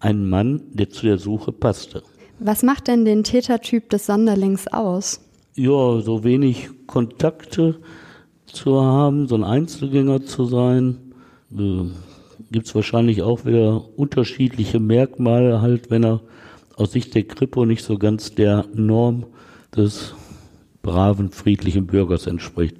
[0.00, 2.02] einen Mann, der zu der Suche passte.
[2.40, 5.27] Was macht denn den Tätertyp des Sonderlings aus?
[5.58, 7.80] Ja, so wenig Kontakte
[8.46, 10.98] zu haben, so ein Einzelgänger zu sein,
[11.50, 11.82] äh,
[12.52, 16.20] gibt es wahrscheinlich auch wieder unterschiedliche Merkmale, halt, wenn er
[16.76, 19.26] aus Sicht der Kripo nicht so ganz der Norm
[19.74, 20.14] des
[20.82, 22.76] braven, friedlichen Bürgers entspricht.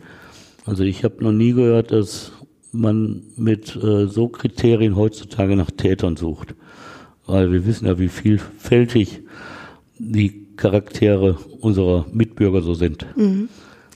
[0.64, 2.30] Also ich habe noch nie gehört, dass
[2.70, 6.54] man mit äh, so Kriterien heutzutage nach Tätern sucht.
[7.26, 9.22] Weil wir wissen ja, wie vielfältig
[9.98, 13.06] die Charaktere unserer Mitbürger so sind.
[13.16, 13.48] Mhm.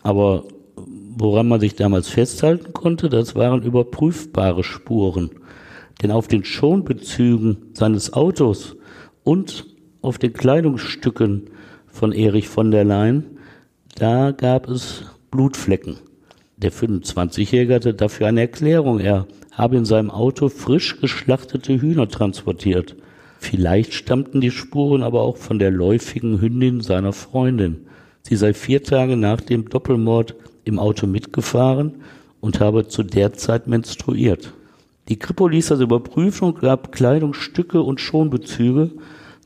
[0.03, 0.45] Aber
[0.77, 5.31] woran man sich damals festhalten konnte, das waren überprüfbare Spuren.
[6.01, 8.77] Denn auf den Schonbezügen seines Autos
[9.23, 9.67] und
[10.01, 11.51] auf den Kleidungsstücken
[11.87, 13.39] von Erich von der Leyen,
[13.95, 15.99] Da gab es Blutflecken.
[16.57, 19.01] Der 25-Jährige hatte dafür eine Erklärung.
[19.01, 22.97] Er habe in seinem Auto frisch geschlachtete Hühner transportiert.
[23.43, 27.87] Vielleicht stammten die Spuren aber auch von der läufigen Hündin seiner Freundin.
[28.23, 31.97] Sie sei vier Tage nach dem Doppelmord im Auto mitgefahren
[32.41, 34.53] und habe zu der Zeit menstruiert.
[35.09, 38.93] Die Kripo ließ das überprüfen und gab Kleidungsstücke und Schonbezüge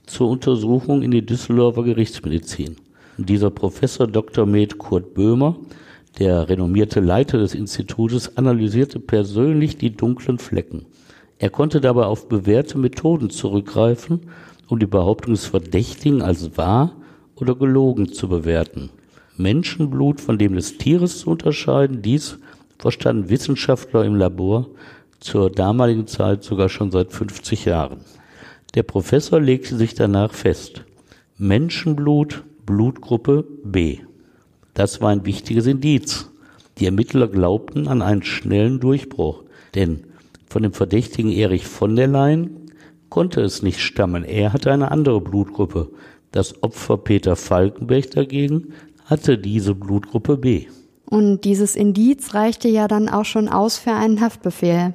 [0.05, 2.77] zur Untersuchung in die Düsseldorfer Gerichtsmedizin.
[3.17, 4.45] Dieser Professor Dr.
[4.45, 5.57] Med Kurt Böhmer,
[6.19, 10.85] der renommierte Leiter des Institutes, analysierte persönlich die dunklen Flecken.
[11.39, 14.21] Er konnte dabei auf bewährte Methoden zurückgreifen,
[14.69, 16.97] um die Behauptung des Verdächtigen als wahr
[17.37, 18.91] oder gelogen zu bewerten.
[19.37, 22.39] Menschenblut von dem des Tieres zu unterscheiden, dies
[22.79, 24.67] verstanden Wissenschaftler im Labor
[25.21, 28.01] zur damaligen Zeit sogar schon seit 50 Jahren.
[28.75, 30.85] Der Professor legte sich danach fest.
[31.39, 33.99] Menschenblut, Blutgruppe B.
[34.75, 36.31] Das war ein wichtiges Indiz.
[36.79, 39.45] Die Ermittler glaubten an einen schnellen Durchbruch,
[39.75, 40.05] denn
[40.47, 42.71] von dem Verdächtigen Erich von der Leyen
[43.09, 44.25] konnte es nicht stammen.
[44.25, 45.91] Er hatte eine andere Blutgruppe.
[46.33, 48.73] Das Opfer Peter Falkenberg dagegen
[49.05, 50.67] hatte diese Blutgruppe B.
[51.09, 54.95] Und dieses Indiz reichte ja dann auch schon aus für einen Haftbefehl.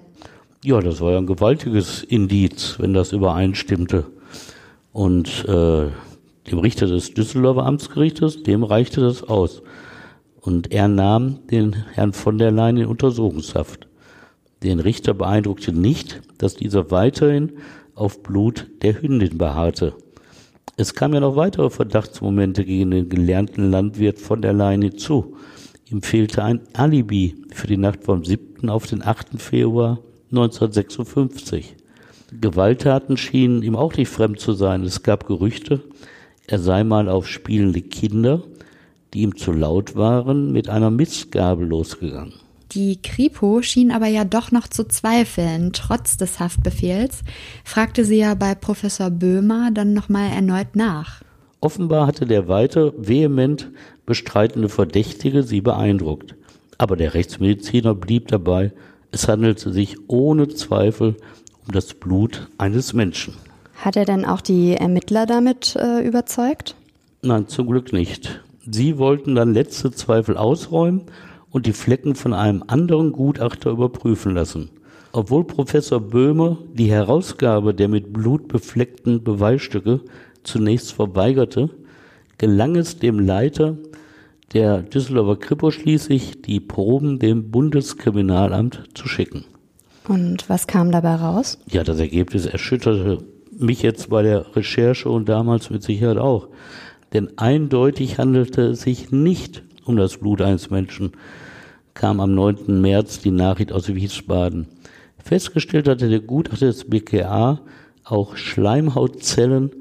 [0.63, 4.05] Ja, das war ja ein gewaltiges Indiz, wenn das übereinstimmte.
[4.91, 5.87] Und äh,
[6.49, 9.63] dem Richter des Düsseldorfer Amtsgerichtes, dem reichte das aus.
[10.41, 13.87] Und er nahm den Herrn von der Leyen in Untersuchungshaft.
[14.63, 17.54] Den Richter beeindruckte nicht, dass dieser weiterhin
[17.95, 19.93] auf Blut der Hündin beharrte.
[20.78, 25.36] Es kam ja noch weitere Verdachtsmomente gegen den gelernten Landwirt von der Leyen hinzu.
[25.89, 28.69] Ihm fehlte ein Alibi für die Nacht vom 7.
[28.69, 29.41] auf den 8.
[29.41, 30.00] Februar
[30.32, 31.76] 1956.
[32.39, 34.84] Gewalttaten schienen ihm auch nicht fremd zu sein.
[34.84, 35.82] Es gab Gerüchte,
[36.47, 38.43] er sei mal auf spielende Kinder,
[39.13, 42.34] die ihm zu laut waren, mit einer Mistgabel losgegangen.
[42.73, 47.21] Die Kripo schien aber ja doch noch zu zweifeln, trotz des Haftbefehls,
[47.65, 51.21] fragte sie ja bei Professor Böhmer dann nochmal erneut nach.
[51.60, 53.69] Offenbar hatte der weiter vehement
[54.05, 56.36] bestreitende Verdächtige sie beeindruckt.
[56.77, 58.71] Aber der Rechtsmediziner blieb dabei,
[59.12, 61.17] es handelte sich ohne Zweifel
[61.67, 63.34] um das Blut eines Menschen.
[63.75, 66.75] Hat er denn auch die Ermittler damit äh, überzeugt?
[67.21, 68.41] Nein, zum Glück nicht.
[68.65, 71.03] Sie wollten dann letzte Zweifel ausräumen
[71.51, 74.69] und die Flecken von einem anderen Gutachter überprüfen lassen.
[75.11, 80.01] Obwohl Professor Böhmer die Herausgabe der mit Blut befleckten Beweisstücke
[80.43, 81.69] zunächst verweigerte,
[82.37, 83.77] gelang es dem Leiter
[84.53, 89.45] der Düsseldorfer Kripo schließlich, die Proben dem Bundeskriminalamt zu schicken.
[90.07, 91.59] Und was kam dabei raus?
[91.69, 93.23] Ja, das Ergebnis erschütterte
[93.57, 96.47] mich jetzt bei der Recherche und damals mit Sicherheit auch.
[97.13, 101.12] Denn eindeutig handelte es sich nicht um das Blut eines Menschen,
[101.93, 102.80] kam am 9.
[102.80, 104.67] März die Nachricht aus Wiesbaden.
[105.23, 107.60] Festgestellt hatte der Gutachter des BKA
[108.06, 109.71] auch Schleimhautzellen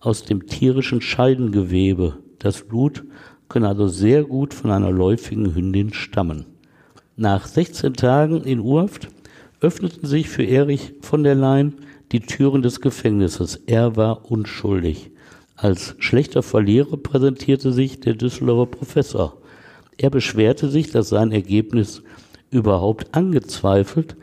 [0.00, 2.18] aus dem tierischen Scheidengewebe.
[2.40, 3.04] Das Blut
[3.48, 6.46] können also sehr gut von einer läufigen Hündin stammen.
[7.16, 9.08] Nach 16 Tagen in Urhaft
[9.60, 11.74] öffneten sich für Erich von der Leyen
[12.10, 13.62] die Türen des Gefängnisses.
[13.66, 15.12] Er war unschuldig.
[15.54, 19.41] Als schlechter Verlierer präsentierte sich der Düsseldorfer Professor.
[19.96, 22.02] Er beschwerte sich, dass sein Ergebnis
[22.50, 24.16] überhaupt angezweifelt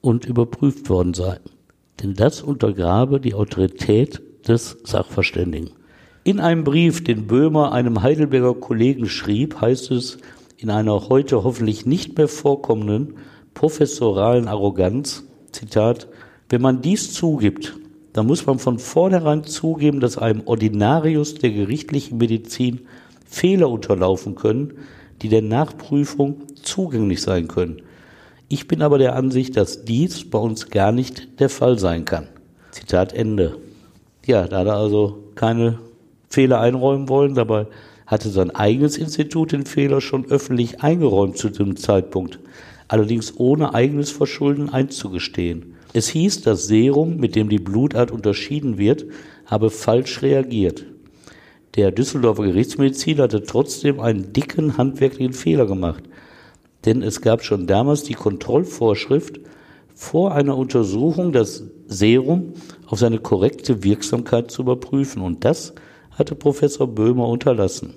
[0.00, 1.38] und überprüft worden sei.
[2.02, 5.70] Denn das untergrabe die Autorität des Sachverständigen.
[6.24, 10.18] In einem Brief, den Böhmer einem Heidelberger Kollegen schrieb, heißt es
[10.56, 13.14] in einer heute hoffentlich nicht mehr vorkommenden
[13.54, 16.08] professoralen Arroganz, Zitat,
[16.48, 17.76] wenn man dies zugibt,
[18.12, 22.80] dann muss man von vornherein zugeben, dass einem Ordinarius der gerichtlichen Medizin
[23.26, 24.74] Fehler unterlaufen können,
[25.22, 27.82] die der Nachprüfung zugänglich sein können.
[28.48, 32.28] Ich bin aber der Ansicht, dass dies bei uns gar nicht der Fall sein kann.
[32.70, 33.58] Zitat Ende.
[34.24, 35.78] Ja, da hat er also keine
[36.28, 37.34] Fehler einräumen wollen.
[37.34, 37.66] Dabei
[38.06, 42.38] hatte sein eigenes Institut den Fehler schon öffentlich eingeräumt zu dem Zeitpunkt,
[42.88, 45.74] allerdings ohne eigenes Verschulden einzugestehen.
[45.92, 49.06] Es hieß, das Serum, mit dem die Blutart unterschieden wird,
[49.46, 50.84] habe falsch reagiert.
[51.74, 56.04] Der Düsseldorfer Gerichtsmediziner hatte trotzdem einen dicken handwerklichen Fehler gemacht.
[56.84, 59.40] Denn es gab schon damals die Kontrollvorschrift,
[59.94, 62.52] vor einer Untersuchung das Serum
[62.86, 65.22] auf seine korrekte Wirksamkeit zu überprüfen.
[65.22, 65.74] Und das
[66.12, 67.94] hatte Professor Böhmer unterlassen.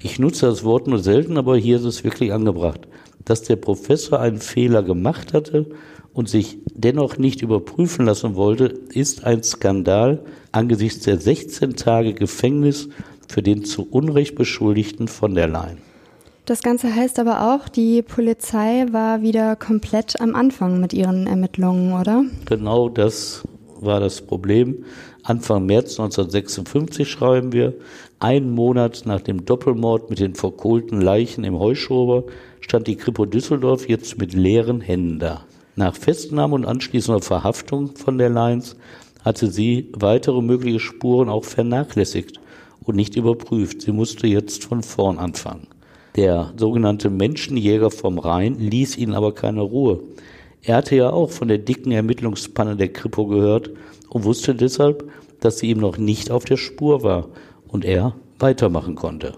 [0.00, 2.88] Ich nutze das Wort nur selten, aber hier ist es wirklich angebracht.
[3.24, 5.66] Dass der Professor einen Fehler gemacht hatte
[6.14, 12.88] und sich dennoch nicht überprüfen lassen wollte, ist ein Skandal angesichts der 16 Tage Gefängnis
[13.28, 15.78] für den zu Unrecht Beschuldigten von der Leyen.
[16.44, 21.92] Das Ganze heißt aber auch, die Polizei war wieder komplett am Anfang mit ihren Ermittlungen,
[21.92, 22.24] oder?
[22.46, 23.44] Genau das
[23.80, 24.84] war das Problem.
[25.22, 27.74] Anfang März 1956 schreiben wir,
[28.18, 32.24] einen Monat nach dem Doppelmord mit den verkohlten Leichen im Heuschober
[32.60, 35.44] stand die Kripo Düsseldorf jetzt mit leeren Händen da.
[35.76, 38.76] Nach Festnahme und anschließender Verhaftung von der Leins
[39.24, 42.40] hatte sie weitere mögliche Spuren auch vernachlässigt
[42.84, 43.82] und nicht überprüft.
[43.82, 45.66] Sie musste jetzt von vorn anfangen.
[46.16, 50.00] Der sogenannte Menschenjäger vom Rhein ließ ihnen aber keine Ruhe.
[50.62, 53.70] Er hatte ja auch von der dicken Ermittlungspanne der Kripo gehört
[54.10, 57.28] und wusste deshalb, dass sie ihm noch nicht auf der Spur war
[57.66, 59.34] und er weitermachen konnte.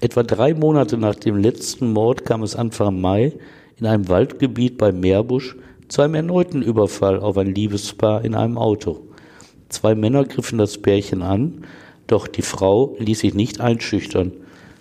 [0.00, 3.34] Etwa drei Monate nach dem letzten Mord kam es Anfang Mai
[3.78, 5.56] in einem Waldgebiet bei Meerbusch
[5.88, 9.00] zu einem erneuten Überfall auf ein Liebespaar in einem Auto.
[9.68, 11.64] Zwei Männer griffen das Pärchen an,
[12.10, 14.32] doch die Frau ließ sich nicht einschüchtern.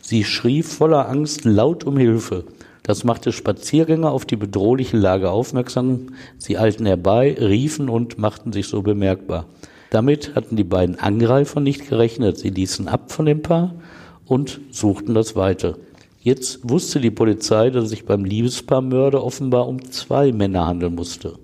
[0.01, 2.45] Sie schrie voller Angst laut um Hilfe.
[2.83, 6.07] Das machte Spaziergänger auf die bedrohliche Lage aufmerksam.
[6.39, 9.45] Sie eilten herbei, riefen und machten sich so bemerkbar.
[9.91, 12.37] Damit hatten die beiden Angreifer nicht gerechnet.
[12.37, 13.75] Sie ließen ab von dem Paar
[14.25, 15.77] und suchten das Weite.
[16.21, 21.35] Jetzt wusste die Polizei, dass es sich beim Liebespaarmörder offenbar um zwei Männer handeln musste.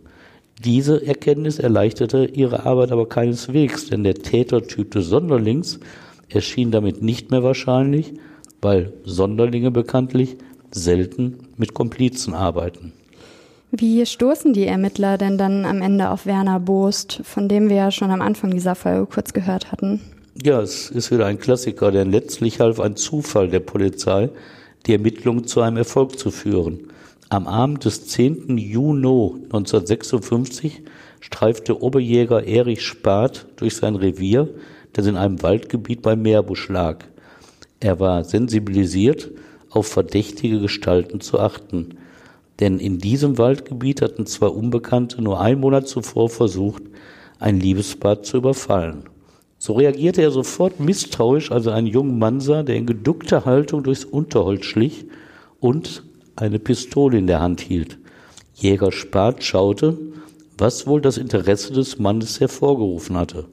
[0.66, 5.80] Diese Erkenntnis erleichterte ihre Arbeit aber keineswegs, denn der Tätertyp des Sonderlings
[6.28, 8.14] erschien damit nicht mehr wahrscheinlich,
[8.64, 10.38] weil Sonderlinge bekanntlich
[10.72, 12.94] selten mit Komplizen arbeiten.
[13.70, 17.92] Wie stoßen die Ermittler denn dann am Ende auf Werner Boost, von dem wir ja
[17.92, 20.02] schon am Anfang dieser Folge kurz gehört hatten?
[20.42, 24.30] Ja, es ist wieder ein Klassiker, denn letztlich half ein Zufall der Polizei,
[24.88, 26.88] die Ermittlungen zu einem Erfolg zu führen.
[27.30, 28.56] Am Abend des 10.
[28.60, 30.84] Juni 1956
[31.20, 34.50] streifte Oberjäger Erich Spath durch sein Revier,
[34.94, 37.04] das in einem Waldgebiet bei Meerbusch lag.
[37.80, 39.32] Er war sensibilisiert,
[39.72, 41.98] auf verdächtige Gestalten zu achten.
[42.60, 46.84] Denn in diesem Waldgebiet hatten zwei Unbekannte nur einen Monat zuvor versucht,
[47.40, 49.06] ein Liebespaar zu überfallen.
[49.58, 53.82] So reagierte er sofort misstrauisch, als er einen jungen Mann sah, der in geduckter Haltung
[53.82, 55.06] durchs Unterholz schlich
[55.60, 56.04] und
[56.36, 57.98] eine Pistole in der Hand hielt.
[58.54, 59.98] Jäger Spart schaute,
[60.58, 63.46] was wohl das Interesse des Mannes hervorgerufen hatte.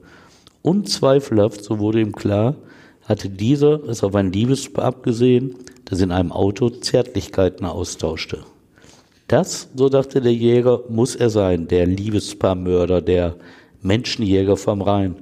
[0.61, 2.55] Unzweifelhaft, so wurde ihm klar,
[3.05, 8.39] hatte dieser es auf ein Liebespaar abgesehen, das in einem Auto Zärtlichkeiten austauschte.
[9.27, 13.35] Das, so dachte der Jäger, muss er sein, der Liebespaarmörder, der
[13.81, 15.15] Menschenjäger vom Rhein,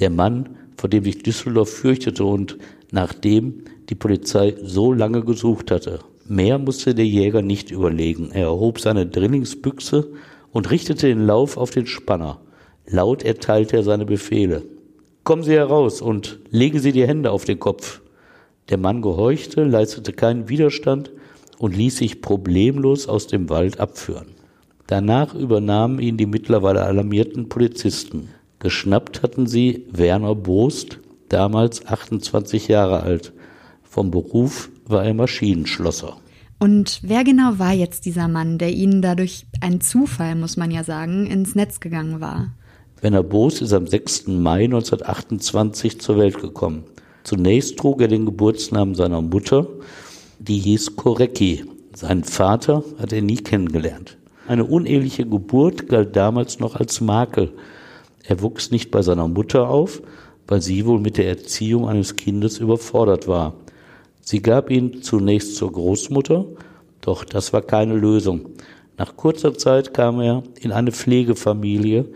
[0.00, 2.58] der Mann, vor dem sich Düsseldorf fürchtete und
[2.90, 6.00] nach dem die Polizei so lange gesucht hatte.
[6.32, 8.30] Mehr musste der Jäger nicht überlegen.
[8.32, 10.12] Er erhob seine Drillingsbüchse
[10.50, 12.40] und richtete den Lauf auf den Spanner.
[12.86, 14.62] Laut erteilte er seine Befehle.
[15.24, 18.00] Kommen Sie heraus und legen Sie die Hände auf den Kopf.
[18.70, 21.10] Der Mann gehorchte, leistete keinen Widerstand
[21.58, 24.28] und ließ sich problemlos aus dem Wald abführen.
[24.86, 28.30] Danach übernahmen ihn die mittlerweile alarmierten Polizisten.
[28.58, 33.34] Geschnappt hatten sie Werner Boost, damals 28 Jahre alt.
[33.82, 36.21] Vom Beruf war er Maschinenschlosser.
[36.62, 40.84] Und wer genau war jetzt dieser Mann, der Ihnen dadurch ein Zufall, muss man ja
[40.84, 42.52] sagen, ins Netz gegangen war?
[43.00, 44.28] Werner Boost ist am 6.
[44.28, 46.84] Mai 1928 zur Welt gekommen.
[47.24, 49.66] Zunächst trug er den Geburtsnamen seiner Mutter,
[50.38, 51.64] die hieß Korecki.
[51.96, 54.16] Seinen Vater hat er nie kennengelernt.
[54.46, 57.50] Eine uneheliche Geburt galt damals noch als Makel.
[58.22, 60.00] Er wuchs nicht bei seiner Mutter auf,
[60.46, 63.54] weil sie wohl mit der Erziehung eines Kindes überfordert war.
[64.22, 66.46] Sie gab ihn zunächst zur Großmutter,
[67.00, 68.46] doch das war keine Lösung.
[68.96, 72.06] Nach kurzer Zeit kam er in eine Pflegefamilie,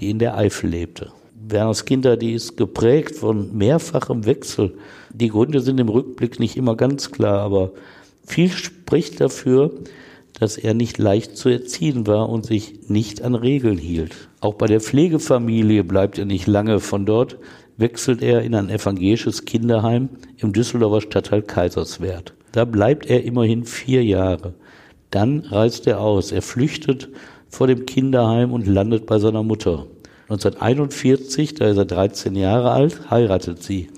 [0.00, 1.12] die in der Eifel lebte.
[1.48, 4.74] Werners Kinder, die ist geprägt von mehrfachem Wechsel.
[5.12, 7.72] Die Gründe sind im Rückblick nicht immer ganz klar, aber
[8.26, 9.70] viel spricht dafür,
[10.32, 14.28] dass er nicht leicht zu erziehen war und sich nicht an Regeln hielt.
[14.40, 16.80] Auch bei der Pflegefamilie bleibt er nicht lange.
[16.80, 17.38] Von dort
[17.76, 20.08] wechselt er in ein evangelisches Kinderheim
[20.38, 22.34] im Düsseldorfer Stadtteil Kaiserswerth.
[22.52, 24.54] Da bleibt er immerhin vier Jahre.
[25.10, 26.32] Dann reist er aus.
[26.32, 27.08] Er flüchtet
[27.48, 29.86] vor dem Kinderheim und landet bei seiner Mutter.
[30.28, 33.88] 1941, da ist er 13 Jahre alt, heiratet sie.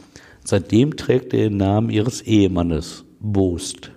[0.44, 3.92] Seitdem trägt er den Namen ihres Ehemannes, Boost.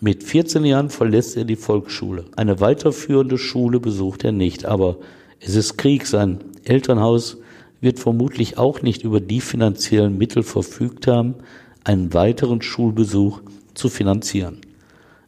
[0.00, 2.24] Mit 14 Jahren verlässt er die Volksschule.
[2.34, 4.96] Eine weiterführende Schule besucht er nicht, aber
[5.40, 6.06] es ist Krieg.
[6.06, 7.36] Sein Elternhaus
[7.80, 11.36] wird vermutlich auch nicht über die finanziellen Mittel verfügt haben,
[11.84, 13.40] einen weiteren Schulbesuch
[13.74, 14.58] zu finanzieren.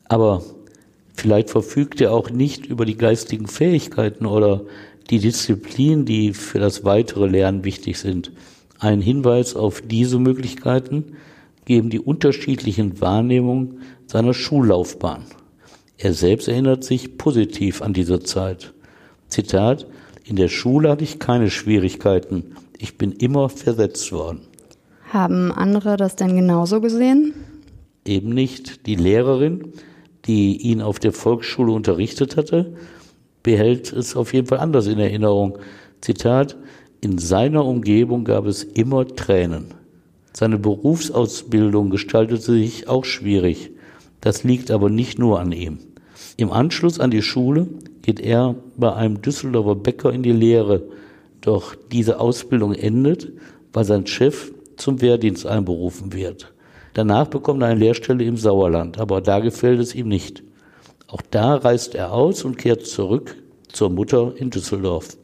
[0.08, 0.42] Aber
[1.14, 4.62] vielleicht verfügt er auch nicht über die geistigen Fähigkeiten oder
[5.10, 8.32] die Disziplin, die für das weitere Lernen wichtig sind.
[8.78, 11.16] Ein Hinweis auf diese Möglichkeiten
[11.64, 15.24] geben die unterschiedlichen Wahrnehmungen seiner Schullaufbahn.
[15.96, 18.74] Er selbst erinnert sich positiv an diese Zeit.
[19.28, 19.86] Zitat,
[20.24, 22.54] in der Schule hatte ich keine Schwierigkeiten.
[22.78, 24.40] Ich bin immer versetzt worden.
[25.10, 27.34] Haben andere das denn genauso gesehen?
[28.04, 28.86] Eben nicht.
[28.86, 29.72] Die Lehrerin,
[30.24, 32.74] die ihn auf der Volksschule unterrichtet hatte,
[33.42, 35.58] behält es auf jeden Fall anders in Erinnerung.
[36.00, 36.56] Zitat,
[37.00, 39.74] in seiner Umgebung gab es immer Tränen.
[40.32, 43.72] Seine Berufsausbildung gestaltete sich auch schwierig.
[44.20, 45.78] Das liegt aber nicht nur an ihm.
[46.36, 47.66] Im Anschluss an die Schule
[48.02, 50.82] geht er bei einem Düsseldorfer Bäcker in die Lehre.
[51.40, 53.32] Doch diese Ausbildung endet,
[53.72, 56.52] weil sein Chef zum Wehrdienst einberufen wird.
[56.94, 60.42] Danach bekommt er eine Lehrstelle im Sauerland, aber da gefällt es ihm nicht.
[61.08, 63.36] Auch da reist er aus und kehrt zurück
[63.68, 65.16] zur Mutter in Düsseldorf.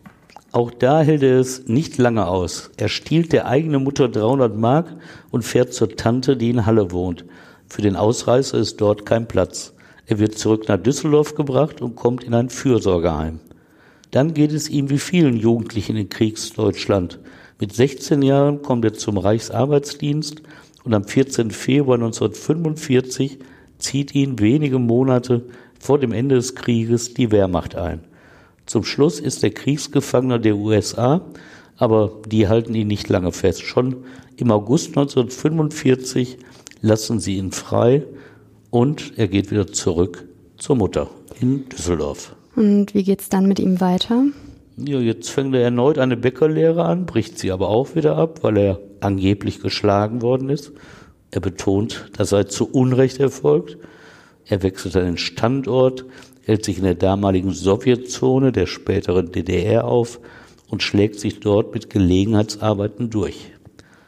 [0.51, 2.70] Auch da hält er es nicht lange aus.
[2.79, 4.87] Er stiehlt der eigenen Mutter 300 Mark
[5.31, 7.26] und fährt zur Tante, die in Halle wohnt.
[7.68, 9.74] Für den Ausreißer ist dort kein Platz.
[10.09, 13.40] Er wird zurück nach Düsseldorf gebracht und kommt in ein Fürsorgeheim.
[14.11, 17.18] Dann geht es ihm wie vielen Jugendlichen in Kriegsdeutschland.
[17.61, 20.40] Mit 16 Jahren kommt er zum Reichsarbeitsdienst
[20.84, 21.50] und am 14.
[21.50, 23.38] Februar 1945
[23.78, 25.42] zieht ihn wenige Monate
[25.78, 28.00] vor dem Ende des Krieges die Wehrmacht ein.
[28.64, 31.20] Zum Schluss ist er Kriegsgefangener der USA,
[31.76, 33.61] aber die halten ihn nicht lange fest.
[33.61, 34.04] Schon
[34.36, 36.38] im August 1945
[36.80, 38.04] lassen sie ihn frei
[38.71, 41.11] und er geht wieder zurück zur Mutter
[41.41, 42.35] in Düsseldorf.
[42.57, 44.25] Und wie geht's dann mit ihm weiter?
[44.77, 48.57] Ja, jetzt fängt er erneut eine Bäckerlehre an, bricht sie aber auch wieder ab, weil
[48.57, 50.73] er angeblich geschlagen worden ist.
[51.31, 53.77] Er betont, das sei zu Unrecht erfolgt.
[54.47, 56.05] Er wechselt seinen Standort,
[56.45, 60.21] hält sich in der damaligen Sowjetzone, der späteren DDR auf
[60.69, 63.53] und schlägt sich dort mit Gelegenheitsarbeiten durch.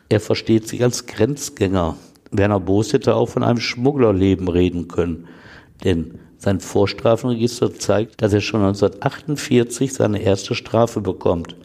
[0.08, 1.96] Er versteht sich als Grenzgänger.
[2.30, 5.26] Werner Boos hätte auch von einem Schmugglerleben reden können,
[5.84, 11.56] denn sein Vorstrafenregister zeigt, dass er schon 1948 seine erste Strafe bekommt.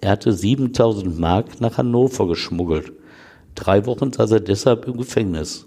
[0.00, 2.92] Er hatte 7000 Mark nach Hannover geschmuggelt.
[3.54, 5.66] Drei Wochen saß er deshalb im Gefängnis.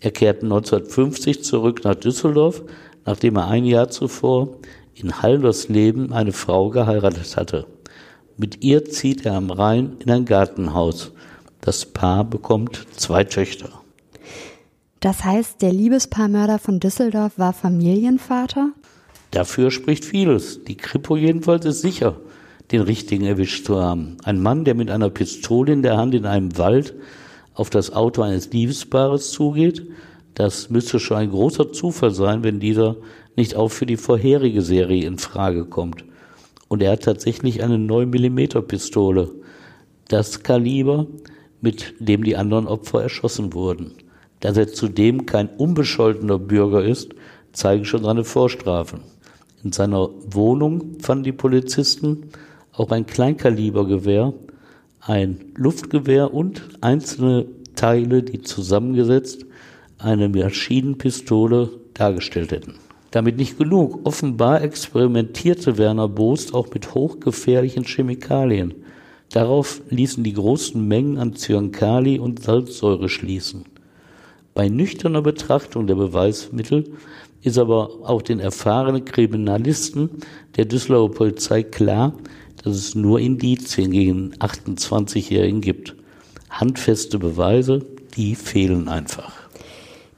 [0.00, 2.62] Er kehrte 1950 zurück nach Düsseldorf,
[3.04, 4.56] nachdem er ein Jahr zuvor
[4.94, 7.66] in Haldersleben eine Frau geheiratet hatte.
[8.36, 11.12] Mit ihr zieht er am Rhein in ein Gartenhaus.
[11.64, 13.70] Das Paar bekommt zwei Töchter.
[15.00, 18.72] Das heißt, der Liebespaarmörder von Düsseldorf war Familienvater?
[19.30, 20.62] Dafür spricht vieles.
[20.64, 22.16] Die Kripo jedenfalls ist sicher,
[22.70, 24.18] den richtigen erwischt zu haben.
[24.24, 26.92] Ein Mann, der mit einer Pistole in der Hand in einem Wald
[27.54, 29.86] auf das Auto eines Liebespaares zugeht,
[30.34, 32.96] das müsste schon ein großer Zufall sein, wenn dieser
[33.36, 36.04] nicht auch für die vorherige Serie in Frage kommt.
[36.68, 39.30] Und er hat tatsächlich eine 9 mm Pistole.
[40.08, 41.06] Das Kaliber,
[41.64, 43.92] mit dem die anderen Opfer erschossen wurden.
[44.40, 47.14] Dass er zudem kein unbescholtener Bürger ist,
[47.52, 49.00] zeigen schon seine Vorstrafen.
[49.64, 52.28] In seiner Wohnung fanden die Polizisten
[52.72, 54.34] auch ein Kleinkalibergewehr,
[55.00, 59.46] ein Luftgewehr und einzelne Teile, die zusammengesetzt
[59.98, 62.74] eine Maschinenpistole dargestellt hätten.
[63.10, 64.00] Damit nicht genug.
[64.04, 68.74] Offenbar experimentierte Werner Boost auch mit hochgefährlichen Chemikalien.
[69.34, 73.64] Darauf ließen die großen Mengen an Zyankali und Salzsäure schließen.
[74.54, 76.92] Bei nüchterner Betrachtung der Beweismittel
[77.42, 80.08] ist aber auch den erfahrenen Kriminalisten
[80.56, 82.12] der Düsseldorfer Polizei klar,
[82.62, 85.96] dass es nur Indizien gegen 28-Jährigen gibt.
[86.48, 87.84] Handfeste Beweise,
[88.16, 89.32] die fehlen einfach.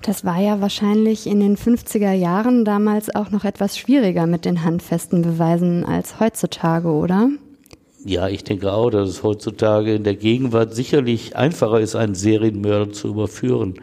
[0.02, 4.62] Das war ja wahrscheinlich in den 50er Jahren damals auch noch etwas schwieriger mit den
[4.62, 7.30] handfesten Beweisen als heutzutage, oder?
[8.06, 12.92] Ja, ich denke auch, dass es heutzutage in der Gegenwart sicherlich einfacher ist, einen Serienmörder
[12.92, 13.74] zu überführen.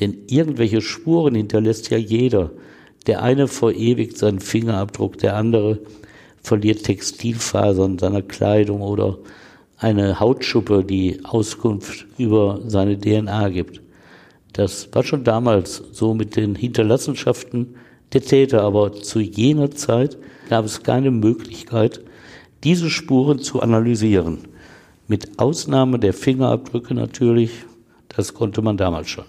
[0.00, 2.52] Denn irgendwelche Spuren hinterlässt ja jeder.
[3.06, 5.78] Der eine verewigt seinen Fingerabdruck, der andere
[6.42, 9.18] verliert Textilfasern seiner Kleidung oder
[9.76, 13.82] eine Hautschuppe, die Auskunft über seine DNA gibt.
[14.54, 17.74] Das war schon damals so mit den Hinterlassenschaften
[18.14, 20.16] der Täter, aber zu jener Zeit
[20.48, 22.00] gab es keine Möglichkeit,
[22.64, 24.38] diese Spuren zu analysieren.
[25.08, 27.50] Mit Ausnahme der Fingerabdrücke natürlich,
[28.08, 29.24] das konnte man damals schon.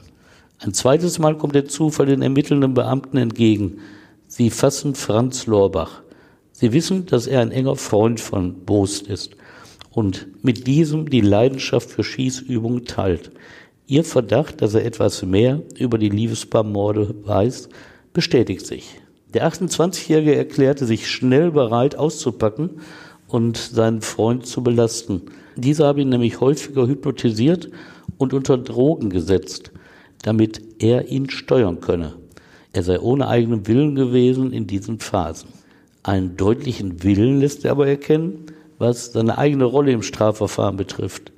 [0.59, 3.79] Ein zweites Mal kommt der Zufall den ermittelnden Beamten entgegen.
[4.27, 6.03] Sie fassen Franz Lorbach.
[6.51, 9.31] Sie wissen, dass er ein enger Freund von Bost ist
[9.89, 13.31] und mit diesem die Leidenschaft für Schießübungen teilt.
[13.87, 17.69] Ihr Verdacht, dass er etwas mehr über die Liebespaarmorde weiß,
[18.13, 19.01] bestätigt sich.
[19.33, 22.81] Der 28-Jährige erklärte sich schnell bereit auszupacken
[23.31, 25.21] und seinen Freund zu belasten.
[25.55, 27.69] Dieser habe ihn nämlich häufiger hypnotisiert
[28.17, 29.71] und unter Drogen gesetzt,
[30.23, 32.13] damit er ihn steuern könne.
[32.73, 35.49] Er sei ohne eigenen Willen gewesen in diesen Phasen.
[36.03, 38.45] Einen deutlichen Willen lässt er aber erkennen,
[38.79, 41.31] was seine eigene Rolle im Strafverfahren betrifft.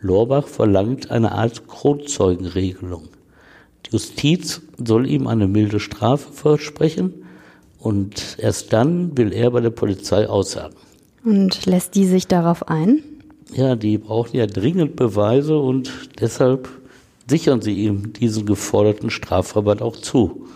[0.00, 3.08] Lorbach verlangt eine Art Kronzeugenregelung.
[3.86, 7.24] Die Justiz soll ihm eine milde Strafe versprechen
[7.78, 10.74] und erst dann will er bei der Polizei aussagen.
[11.24, 13.02] Und lässt die sich darauf ein?
[13.52, 16.68] Ja, die brauchen ja dringend Beweise und deshalb
[17.28, 20.46] sichern sie ihm diesen geforderten Strafrabatt auch zu.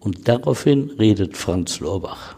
[0.00, 2.36] Und daraufhin redet Franz Lorbach.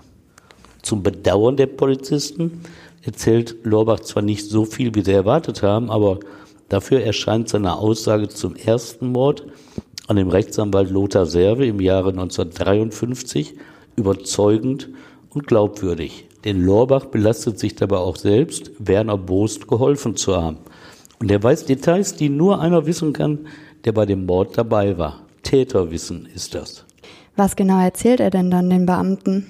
[0.82, 2.60] Zum Bedauern der Polizisten
[3.02, 6.20] erzählt Lorbach zwar nicht so viel, wie sie erwartet haben, aber
[6.68, 9.46] dafür erscheint seine Aussage zum ersten Mord
[10.08, 13.54] an dem Rechtsanwalt Lothar Serve im Jahre 1953
[13.96, 14.88] überzeugend
[15.30, 16.26] und glaubwürdig.
[16.44, 20.58] Denn Lorbach belastet sich dabei auch selbst, Werner Boost geholfen zu haben.
[21.20, 23.46] Und er weiß Details, die nur einer wissen kann,
[23.84, 25.22] der bei dem Mord dabei war.
[25.42, 26.84] Täterwissen ist das.
[27.36, 29.46] Was genau erzählt er denn dann den Beamten?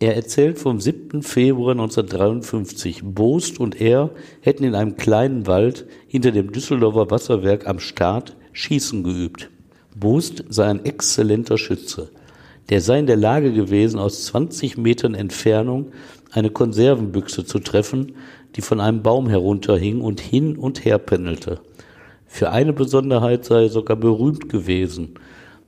[0.00, 1.22] Er erzählt vom 7.
[1.22, 3.02] Februar 1953.
[3.04, 9.02] Boost und er hätten in einem kleinen Wald hinter dem Düsseldorfer Wasserwerk am Start Schießen
[9.02, 9.50] geübt.
[9.94, 12.10] Boost sei ein exzellenter Schütze.
[12.70, 15.92] Der sei in der Lage gewesen, aus 20 Metern Entfernung
[16.30, 18.14] eine Konservenbüchse zu treffen,
[18.56, 21.60] die von einem Baum herunterhing und hin und her pendelte.
[22.26, 25.14] Für eine Besonderheit sei er sogar berühmt gewesen.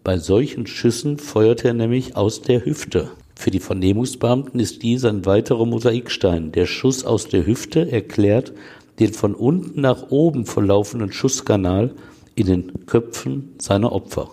[0.02, 3.10] Bei solchen Schüssen feuerte er nämlich aus der Hüfte.
[3.34, 6.52] Für die Vernehmungsbeamten ist dies ein weiterer Mosaikstein.
[6.52, 8.52] Der Schuss aus der Hüfte erklärt
[8.98, 11.94] den von unten nach oben verlaufenden Schusskanal
[12.34, 14.30] in den Köpfen seiner Opfer.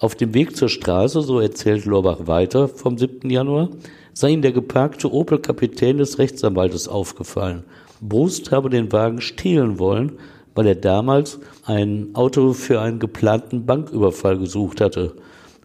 [0.00, 3.28] Auf dem Weg zur Straße, so erzählt Lorbach weiter vom 7.
[3.28, 3.68] Januar,
[4.14, 7.64] sei ihm der geparkte Opel Kapitän des Rechtsanwaltes aufgefallen.
[8.00, 10.12] Brust habe den Wagen stehlen wollen,
[10.54, 15.16] weil er damals ein Auto für einen geplanten Banküberfall gesucht hatte.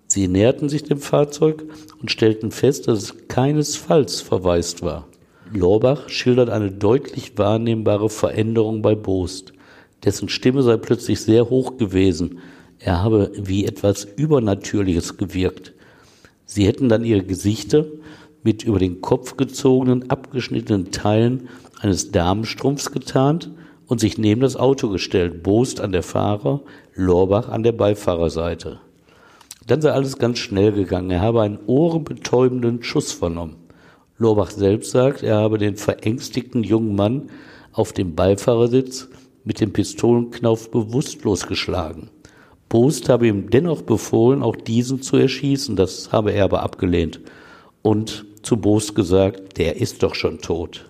[0.08, 1.64] Sie näherten sich dem Fahrzeug
[2.02, 5.08] und stellten fest, dass es keinesfalls verwaist war.
[5.54, 9.54] Lorbach schildert eine deutlich wahrnehmbare Veränderung bei Bost.
[10.04, 12.40] Dessen Stimme sei plötzlich sehr hoch gewesen,
[12.80, 15.74] er habe wie etwas Übernatürliches gewirkt.
[16.46, 17.86] Sie hätten dann ihre Gesichter
[18.44, 21.50] mit über den Kopf gezogenen, abgeschnittenen Teilen
[21.80, 23.52] eines Damenstrumpfs getarnt
[23.88, 26.62] und sich neben das Auto gestellt, Bost an der Fahrer,
[26.94, 28.80] Lorbach an der Beifahrerseite.
[29.68, 31.10] Dann sei alles ganz schnell gegangen.
[31.10, 33.56] Er habe einen ohrenbetäubenden Schuss vernommen.
[34.18, 37.30] Lorbach selbst sagt, er habe den verängstigten jungen Mann
[37.74, 39.10] auf dem Beifahrersitz
[39.44, 42.10] mit dem Pistolenknauf bewusstlos geschlagen.
[42.70, 45.76] Post habe ihm dennoch befohlen, auch diesen zu erschießen.
[45.76, 47.22] Das habe er aber abgelehnt.
[47.82, 50.86] Und zu Bost gesagt, der ist doch schon tot.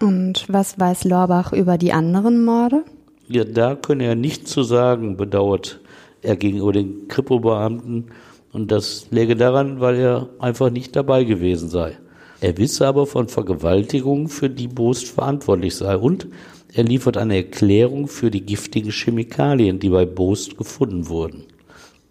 [0.00, 2.84] Und was weiß Lorbach über die anderen Morde?
[3.28, 5.80] Ja, da könne er nichts zu sagen, bedauert
[6.22, 8.06] er gegenüber den Kripo-Beamten.
[8.52, 11.98] Und das läge daran, weil er einfach nicht dabei gewesen sei.
[12.40, 15.96] Er wisse aber von Vergewaltigungen, für die Bost verantwortlich sei.
[15.96, 16.28] Und
[16.72, 21.44] er liefert eine Erklärung für die giftigen Chemikalien, die bei Boost gefunden wurden.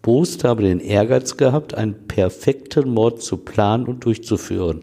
[0.01, 4.82] Boost habe den Ehrgeiz gehabt, einen perfekten Mord zu planen und durchzuführen.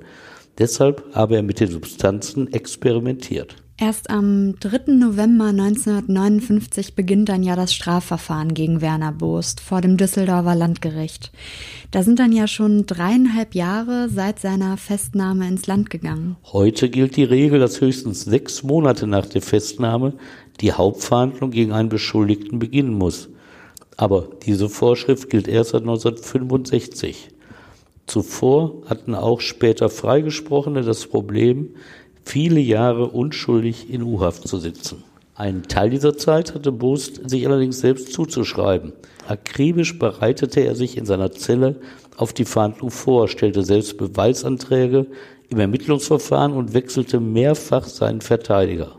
[0.58, 3.56] Deshalb habe er mit den Substanzen experimentiert.
[3.76, 4.92] Erst am 3.
[4.92, 11.32] November 1959 beginnt dann ja das Strafverfahren gegen Werner Boost vor dem Düsseldorfer Landgericht.
[11.90, 16.36] Da sind dann ja schon dreieinhalb Jahre seit seiner Festnahme ins Land gegangen.
[16.52, 20.12] Heute gilt die Regel, dass höchstens sechs Monate nach der Festnahme
[20.60, 23.28] die Hauptverhandlung gegen einen Beschuldigten beginnen muss.
[23.96, 27.30] Aber diese Vorschrift gilt erst seit 1965.
[28.06, 31.70] Zuvor hatten auch später Freigesprochene das Problem,
[32.24, 35.04] viele Jahre unschuldig in U-Haft zu sitzen.
[35.36, 38.92] Einen Teil dieser Zeit hatte Boost sich allerdings selbst zuzuschreiben.
[39.26, 41.76] Akribisch bereitete er sich in seiner Zelle
[42.16, 45.06] auf die Verhandlung vor, stellte selbst Beweisanträge
[45.48, 48.92] im Ermittlungsverfahren und wechselte mehrfach seinen Verteidiger.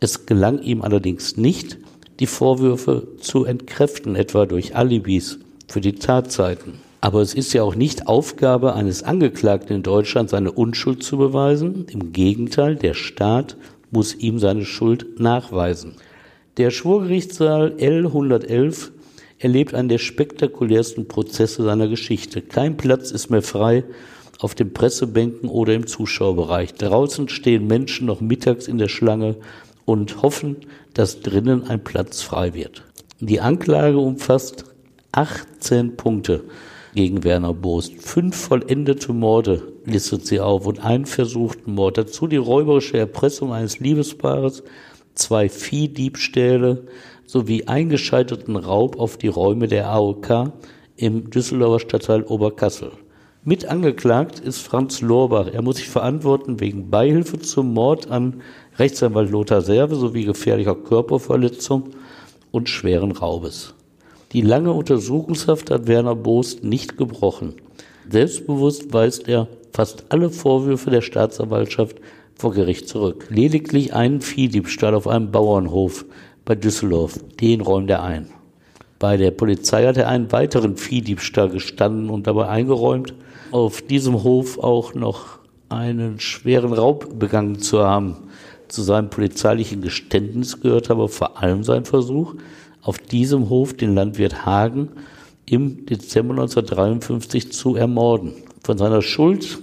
[0.00, 1.78] Es gelang ihm allerdings nicht,
[2.20, 5.38] die Vorwürfe zu entkräften, etwa durch Alibis
[5.68, 6.85] für die Tatzeiten.
[7.06, 11.86] Aber es ist ja auch nicht Aufgabe eines Angeklagten in Deutschland, seine Unschuld zu beweisen.
[11.88, 13.56] Im Gegenteil, der Staat
[13.92, 15.98] muss ihm seine Schuld nachweisen.
[16.56, 18.90] Der Schwurgerichtssaal L111
[19.38, 22.42] erlebt einen der spektakulärsten Prozesse seiner Geschichte.
[22.42, 23.84] Kein Platz ist mehr frei
[24.40, 26.74] auf den Pressebänken oder im Zuschauerbereich.
[26.74, 29.36] Draußen stehen Menschen noch mittags in der Schlange
[29.84, 30.56] und hoffen,
[30.92, 32.82] dass drinnen ein Platz frei wird.
[33.20, 34.64] Die Anklage umfasst
[35.12, 36.42] 18 Punkte
[36.96, 38.02] gegen Werner Boost.
[38.02, 41.98] Fünf vollendete Morde listet sie auf und einen versuchten Mord.
[41.98, 44.64] Dazu die räuberische Erpressung eines Liebespaares,
[45.14, 46.86] zwei Viehdiebstähle
[47.24, 50.52] sowie eingeschalteten Raub auf die Räume der AOK
[50.96, 52.90] im Düsseldorfer Stadtteil Oberkassel.
[53.44, 55.48] Mit angeklagt ist Franz Lorbach.
[55.52, 58.40] Er muss sich verantworten wegen Beihilfe zum Mord an
[58.78, 61.90] Rechtsanwalt Lothar Serve sowie gefährlicher Körperverletzung
[62.50, 63.75] und schweren Raubes.
[64.32, 67.54] Die lange Untersuchungshaft hat Werner Boost nicht gebrochen.
[68.10, 71.96] Selbstbewusst weist er fast alle Vorwürfe der Staatsanwaltschaft
[72.34, 73.26] vor Gericht zurück.
[73.30, 76.04] Lediglich einen Viehdiebstahl auf einem Bauernhof
[76.44, 78.28] bei Düsseldorf, den räumt er ein.
[78.98, 83.14] Bei der Polizei hat er einen weiteren Viehdiebstahl gestanden und dabei eingeräumt,
[83.52, 88.16] auf diesem Hof auch noch einen schweren Raub begangen zu haben.
[88.68, 92.34] Zu seinem polizeilichen Geständnis gehört aber vor allem sein Versuch,
[92.86, 94.90] auf diesem Hof den Landwirt Hagen
[95.44, 98.32] im Dezember 1953 zu ermorden.
[98.62, 99.58] Von seiner Schuld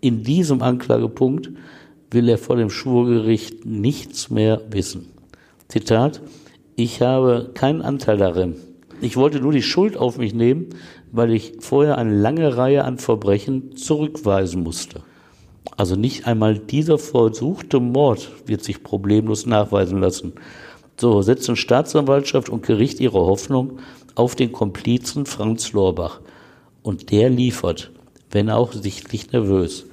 [0.00, 1.50] in diesem Anklagepunkt
[2.12, 5.08] will er vor dem Schwurgericht nichts mehr wissen.
[5.66, 6.22] Zitat,
[6.76, 8.54] ich habe keinen Anteil darin.
[9.00, 10.66] Ich wollte nur die Schuld auf mich nehmen,
[11.10, 15.02] weil ich vorher eine lange Reihe an Verbrechen zurückweisen musste.
[15.76, 20.34] Also nicht einmal dieser versuchte Mord wird sich problemlos nachweisen lassen.
[21.00, 23.78] So setzen Staatsanwaltschaft und Gericht ihre Hoffnung
[24.16, 26.20] auf den Komplizen Franz Lorbach.
[26.82, 27.92] Und der liefert,
[28.32, 29.86] wenn auch sichtlich nervös.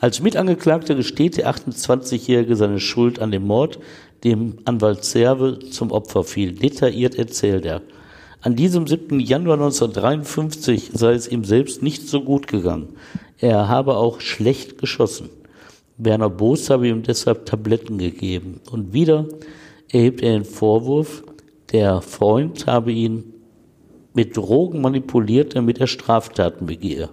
[0.00, 3.78] Als Mitangeklagter gesteht der 28-Jährige seine Schuld an dem Mord,
[4.24, 6.52] dem Anwalt Serve zum Opfer fiel.
[6.52, 7.82] Detailliert erzählt er.
[8.40, 9.20] An diesem 7.
[9.20, 12.88] Januar 1953 sei es ihm selbst nicht so gut gegangen.
[13.38, 15.28] Er habe auch schlecht geschossen.
[15.98, 18.60] Werner Boos habe ihm deshalb Tabletten gegeben.
[18.70, 19.26] Und wieder
[19.90, 21.22] erhebt er den Vorwurf,
[21.72, 23.34] der Freund habe ihn
[24.14, 27.08] mit Drogen manipuliert, damit er Straftaten begehe.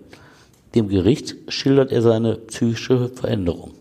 [0.74, 3.72] Dem Gericht schildert er seine psychische Veränderung.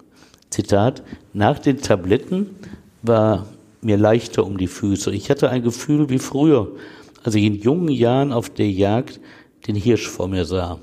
[0.50, 2.50] Zitat, nach den Tabletten
[3.02, 3.46] war
[3.80, 5.12] mir leichter um die Füße.
[5.12, 6.72] Ich hatte ein Gefühl wie früher,
[7.22, 9.20] als ich in jungen Jahren auf der Jagd
[9.66, 10.78] den Hirsch vor mir sah.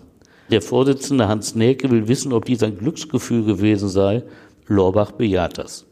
[0.49, 4.23] Der Vorsitzende Hans Näke will wissen, ob dies ein Glücksgefühl gewesen sei.
[4.67, 5.85] Lorbach bejaht das.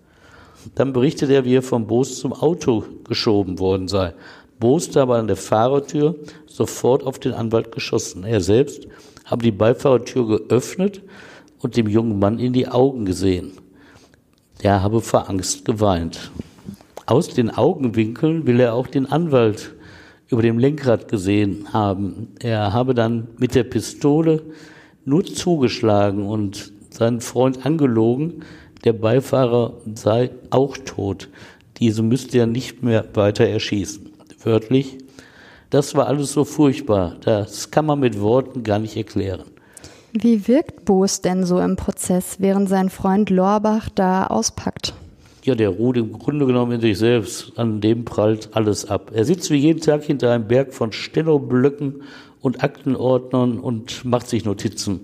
[0.75, 4.13] Dann berichtet er, wie er vom Boos zum Auto geschoben worden sei.
[4.59, 8.23] Boos habe an der Fahrertür sofort auf den Anwalt geschossen.
[8.25, 8.87] Er selbst
[9.25, 11.01] habe die Beifahrertür geöffnet
[11.59, 13.53] und dem jungen Mann in die Augen gesehen.
[14.63, 16.31] Der habe vor Angst geweint.
[17.05, 19.73] Aus den Augenwinkeln will er auch den Anwalt
[20.27, 22.29] über dem Lenkrad gesehen haben.
[22.39, 24.43] Er habe dann mit der Pistole
[25.05, 28.43] nur zugeschlagen und seinen Freund angelogen,
[28.83, 31.29] der Beifahrer sei auch tot.
[31.77, 34.09] Diese müsste er nicht mehr weiter erschießen.
[34.43, 34.97] Wörtlich,
[35.69, 37.15] das war alles so furchtbar.
[37.21, 39.43] Das kann man mit Worten gar nicht erklären.
[40.11, 44.93] Wie wirkt Boos denn so im Prozess, während sein Freund Lorbach da auspackt?
[45.43, 47.53] Ja, der ruht im Grunde genommen in sich selbst.
[47.57, 49.11] An dem prallt alles ab.
[49.13, 52.03] Er sitzt wie jeden Tag hinter einem Berg von Stenoblöcken
[52.41, 55.01] und Aktenordnern und macht sich Notizen.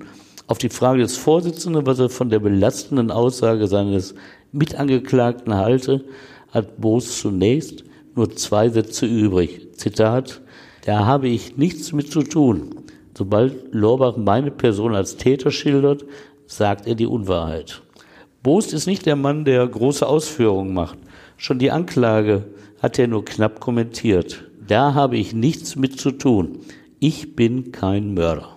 [0.47, 4.13] Auf die Frage des Vorsitzenden, was er von der belastenden Aussage seines
[4.51, 6.05] Mitangeklagten halte,
[6.51, 7.83] hat Boos zunächst
[8.15, 9.69] nur zwei Sätze übrig.
[9.73, 10.41] Zitat,
[10.85, 12.75] da habe ich nichts mit zu tun.
[13.17, 16.05] Sobald Lorbach meine Person als Täter schildert,
[16.45, 17.81] sagt er die Unwahrheit.
[18.43, 20.99] Boost ist nicht der Mann, der große Ausführungen macht.
[21.37, 22.45] Schon die Anklage
[22.83, 24.43] hat er nur knapp kommentiert.
[24.67, 26.59] Da habe ich nichts mit zu tun.
[26.99, 28.54] Ich bin kein Mörder.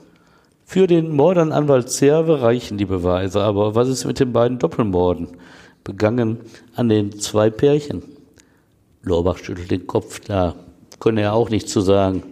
[0.71, 4.59] Für den Mord an Anwalt Zerve reichen die Beweise, aber was ist mit den beiden
[4.59, 5.29] Doppelmorden,
[5.83, 6.41] begangen
[6.75, 8.03] an den zwei Pärchen?
[9.03, 10.57] Lorbach schüttelt den Kopf, da
[11.01, 12.23] könne er auch nicht zu sagen.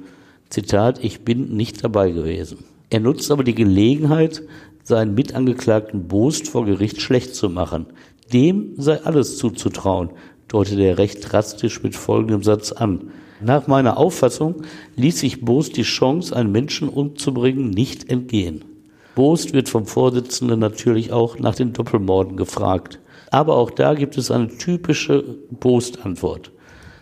[0.51, 2.59] Zitat, ich bin nicht dabei gewesen.
[2.91, 4.43] Er nutzt aber die Gelegenheit,
[4.83, 7.87] seinen Mitangeklagten Boost vor Gericht schlecht zu machen.
[8.35, 10.11] Dem sei alles zuzutrauen,
[10.49, 13.13] deutet er recht drastisch mit folgendem Satz an.
[13.41, 14.63] Nach meiner Auffassung
[14.97, 18.65] ließ sich Boost die Chance, einen Menschen umzubringen, nicht entgehen.
[19.15, 23.01] Boost wird vom Vorsitzenden natürlich auch nach den Doppelmorden gefragt.
[23.31, 26.53] Aber auch da gibt es eine typische Boost-Antwort.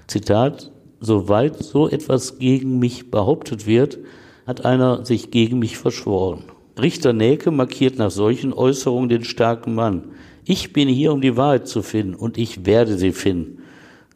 [0.06, 0.70] Zitat,
[1.00, 3.98] soweit so etwas gegen mich behauptet wird,
[4.46, 6.44] hat einer sich gegen mich verschworen.
[6.80, 10.08] Richter Näke markiert nach solchen Äußerungen den starken Mann.
[10.44, 13.63] Ich bin hier, um die Wahrheit zu finden und ich werde sie finden.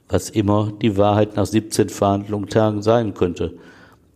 [0.09, 3.55] Was immer die Wahrheit nach 17 Verhandlungstagen sein könnte.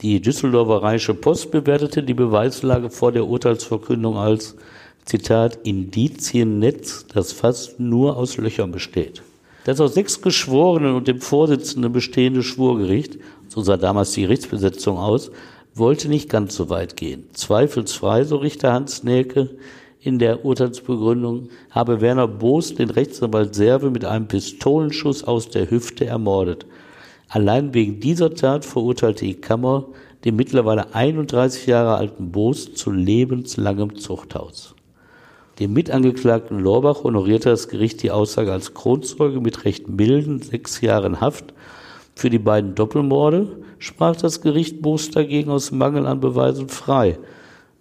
[0.01, 4.57] Die Düsseldorfer Rheinische Post bewertete die Beweislage vor der Urteilsverkündung als
[5.05, 9.23] Zitat Indiziennetz, das fast nur aus Löchern besteht.
[9.65, 13.19] Das aus sechs Geschworenen und dem Vorsitzenden bestehende Schwurgericht,
[13.49, 15.31] so sah damals die Gerichtsbesetzung aus,
[15.75, 17.27] wollte nicht ganz so weit gehen.
[17.33, 19.51] Zweifelsfrei, so Richter Hans Näke,
[20.03, 26.07] in der Urteilsbegründung, habe Werner Boos den Rechtsanwalt Serve mit einem Pistolenschuss aus der Hüfte
[26.07, 26.67] ermordet.
[27.29, 29.87] Allein wegen dieser Tat verurteilte die Kammer
[30.25, 34.75] den mittlerweile 31 Jahre alten Boos zu lebenslangem Zuchthaus.
[35.59, 41.21] Dem Mitangeklagten Lorbach honorierte das Gericht die Aussage als Kronzeuge mit recht milden sechs Jahren
[41.21, 41.55] Haft.
[42.15, 43.49] Für die beiden Doppelmorde
[43.79, 47.19] sprach das Gericht Boos dagegen aus Mangel an Beweisen frei,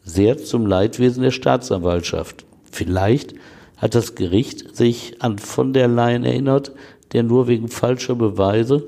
[0.04, 2.46] sehr zum Leidwesen der Staatsanwaltschaft.
[2.72, 3.36] Vielleicht
[3.78, 6.72] hat das Gericht sich an von der Leyen erinnert,
[7.14, 8.88] der nur wegen falscher Beweise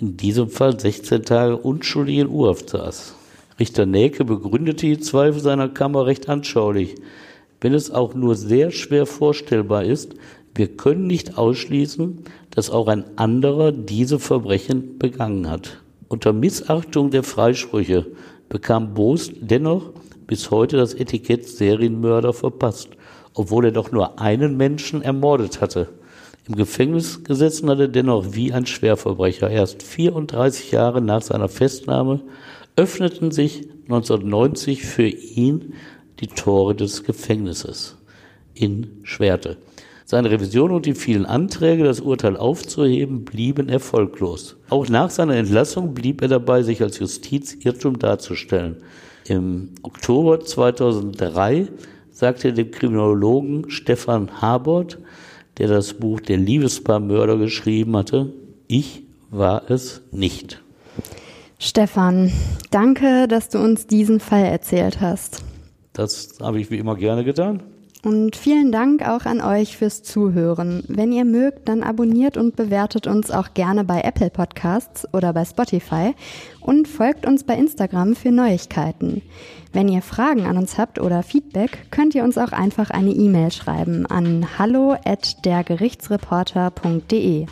[0.00, 3.14] in diesem Fall 16 Tage unschuldig in Urhaft saß.
[3.60, 6.96] Richter Näke begründete die Zweifel seiner Kammer recht anschaulich.
[7.60, 10.14] Wenn es auch nur sehr schwer vorstellbar ist,
[10.54, 15.78] wir können nicht ausschließen, dass auch ein anderer diese Verbrechen begangen hat.
[16.08, 18.06] Unter Missachtung der Freisprüche
[18.52, 19.92] bekam Boos dennoch
[20.26, 22.90] bis heute das Etikett Serienmörder verpasst,
[23.32, 25.88] obwohl er doch nur einen Menschen ermordet hatte.
[26.46, 29.48] Im Gefängnis gesessen hat er dennoch wie ein Schwerverbrecher.
[29.48, 32.20] Erst 34 Jahre nach seiner Festnahme
[32.76, 35.72] öffneten sich 1990 für ihn
[36.20, 37.96] die Tore des Gefängnisses
[38.52, 39.56] in Schwerte.
[40.12, 44.56] Seine Revision und die vielen Anträge, das Urteil aufzuheben, blieben erfolglos.
[44.68, 48.76] Auch nach seiner Entlassung blieb er dabei, sich als Justizirrtum darzustellen.
[49.26, 51.68] Im Oktober 2003
[52.10, 54.98] sagte er dem Kriminologen Stefan Habort,
[55.56, 58.34] der das Buch Der Liebespaarmörder geschrieben hatte.
[58.66, 60.60] Ich war es nicht.
[61.58, 62.30] Stefan,
[62.70, 65.42] danke, dass du uns diesen Fall erzählt hast.
[65.94, 67.62] Das habe ich wie immer gerne getan.
[68.04, 70.82] Und vielen Dank auch an euch fürs Zuhören.
[70.88, 75.44] Wenn ihr mögt, dann abonniert und bewertet uns auch gerne bei Apple Podcasts oder bei
[75.44, 76.16] Spotify
[76.60, 79.22] und folgt uns bei Instagram für Neuigkeiten.
[79.72, 83.52] Wenn ihr Fragen an uns habt oder Feedback, könnt ihr uns auch einfach eine E-Mail
[83.52, 87.46] schreiben an hallo at dergerichtsreporter.de.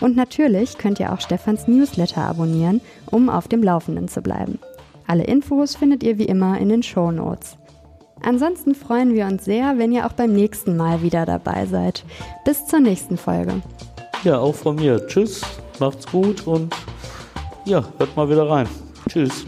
[0.00, 2.80] Und natürlich könnt ihr auch Stefans Newsletter abonnieren,
[3.10, 4.58] um auf dem Laufenden zu bleiben.
[5.06, 7.58] Alle Infos findet ihr wie immer in den Show Notes.
[8.24, 12.04] Ansonsten freuen wir uns sehr, wenn ihr auch beim nächsten Mal wieder dabei seid.
[12.44, 13.60] Bis zur nächsten Folge.
[14.22, 15.06] Ja, auch von mir.
[15.06, 15.42] Tschüss,
[15.78, 16.74] macht's gut und
[17.66, 18.68] ja, hört mal wieder rein.
[19.08, 19.44] Tschüss.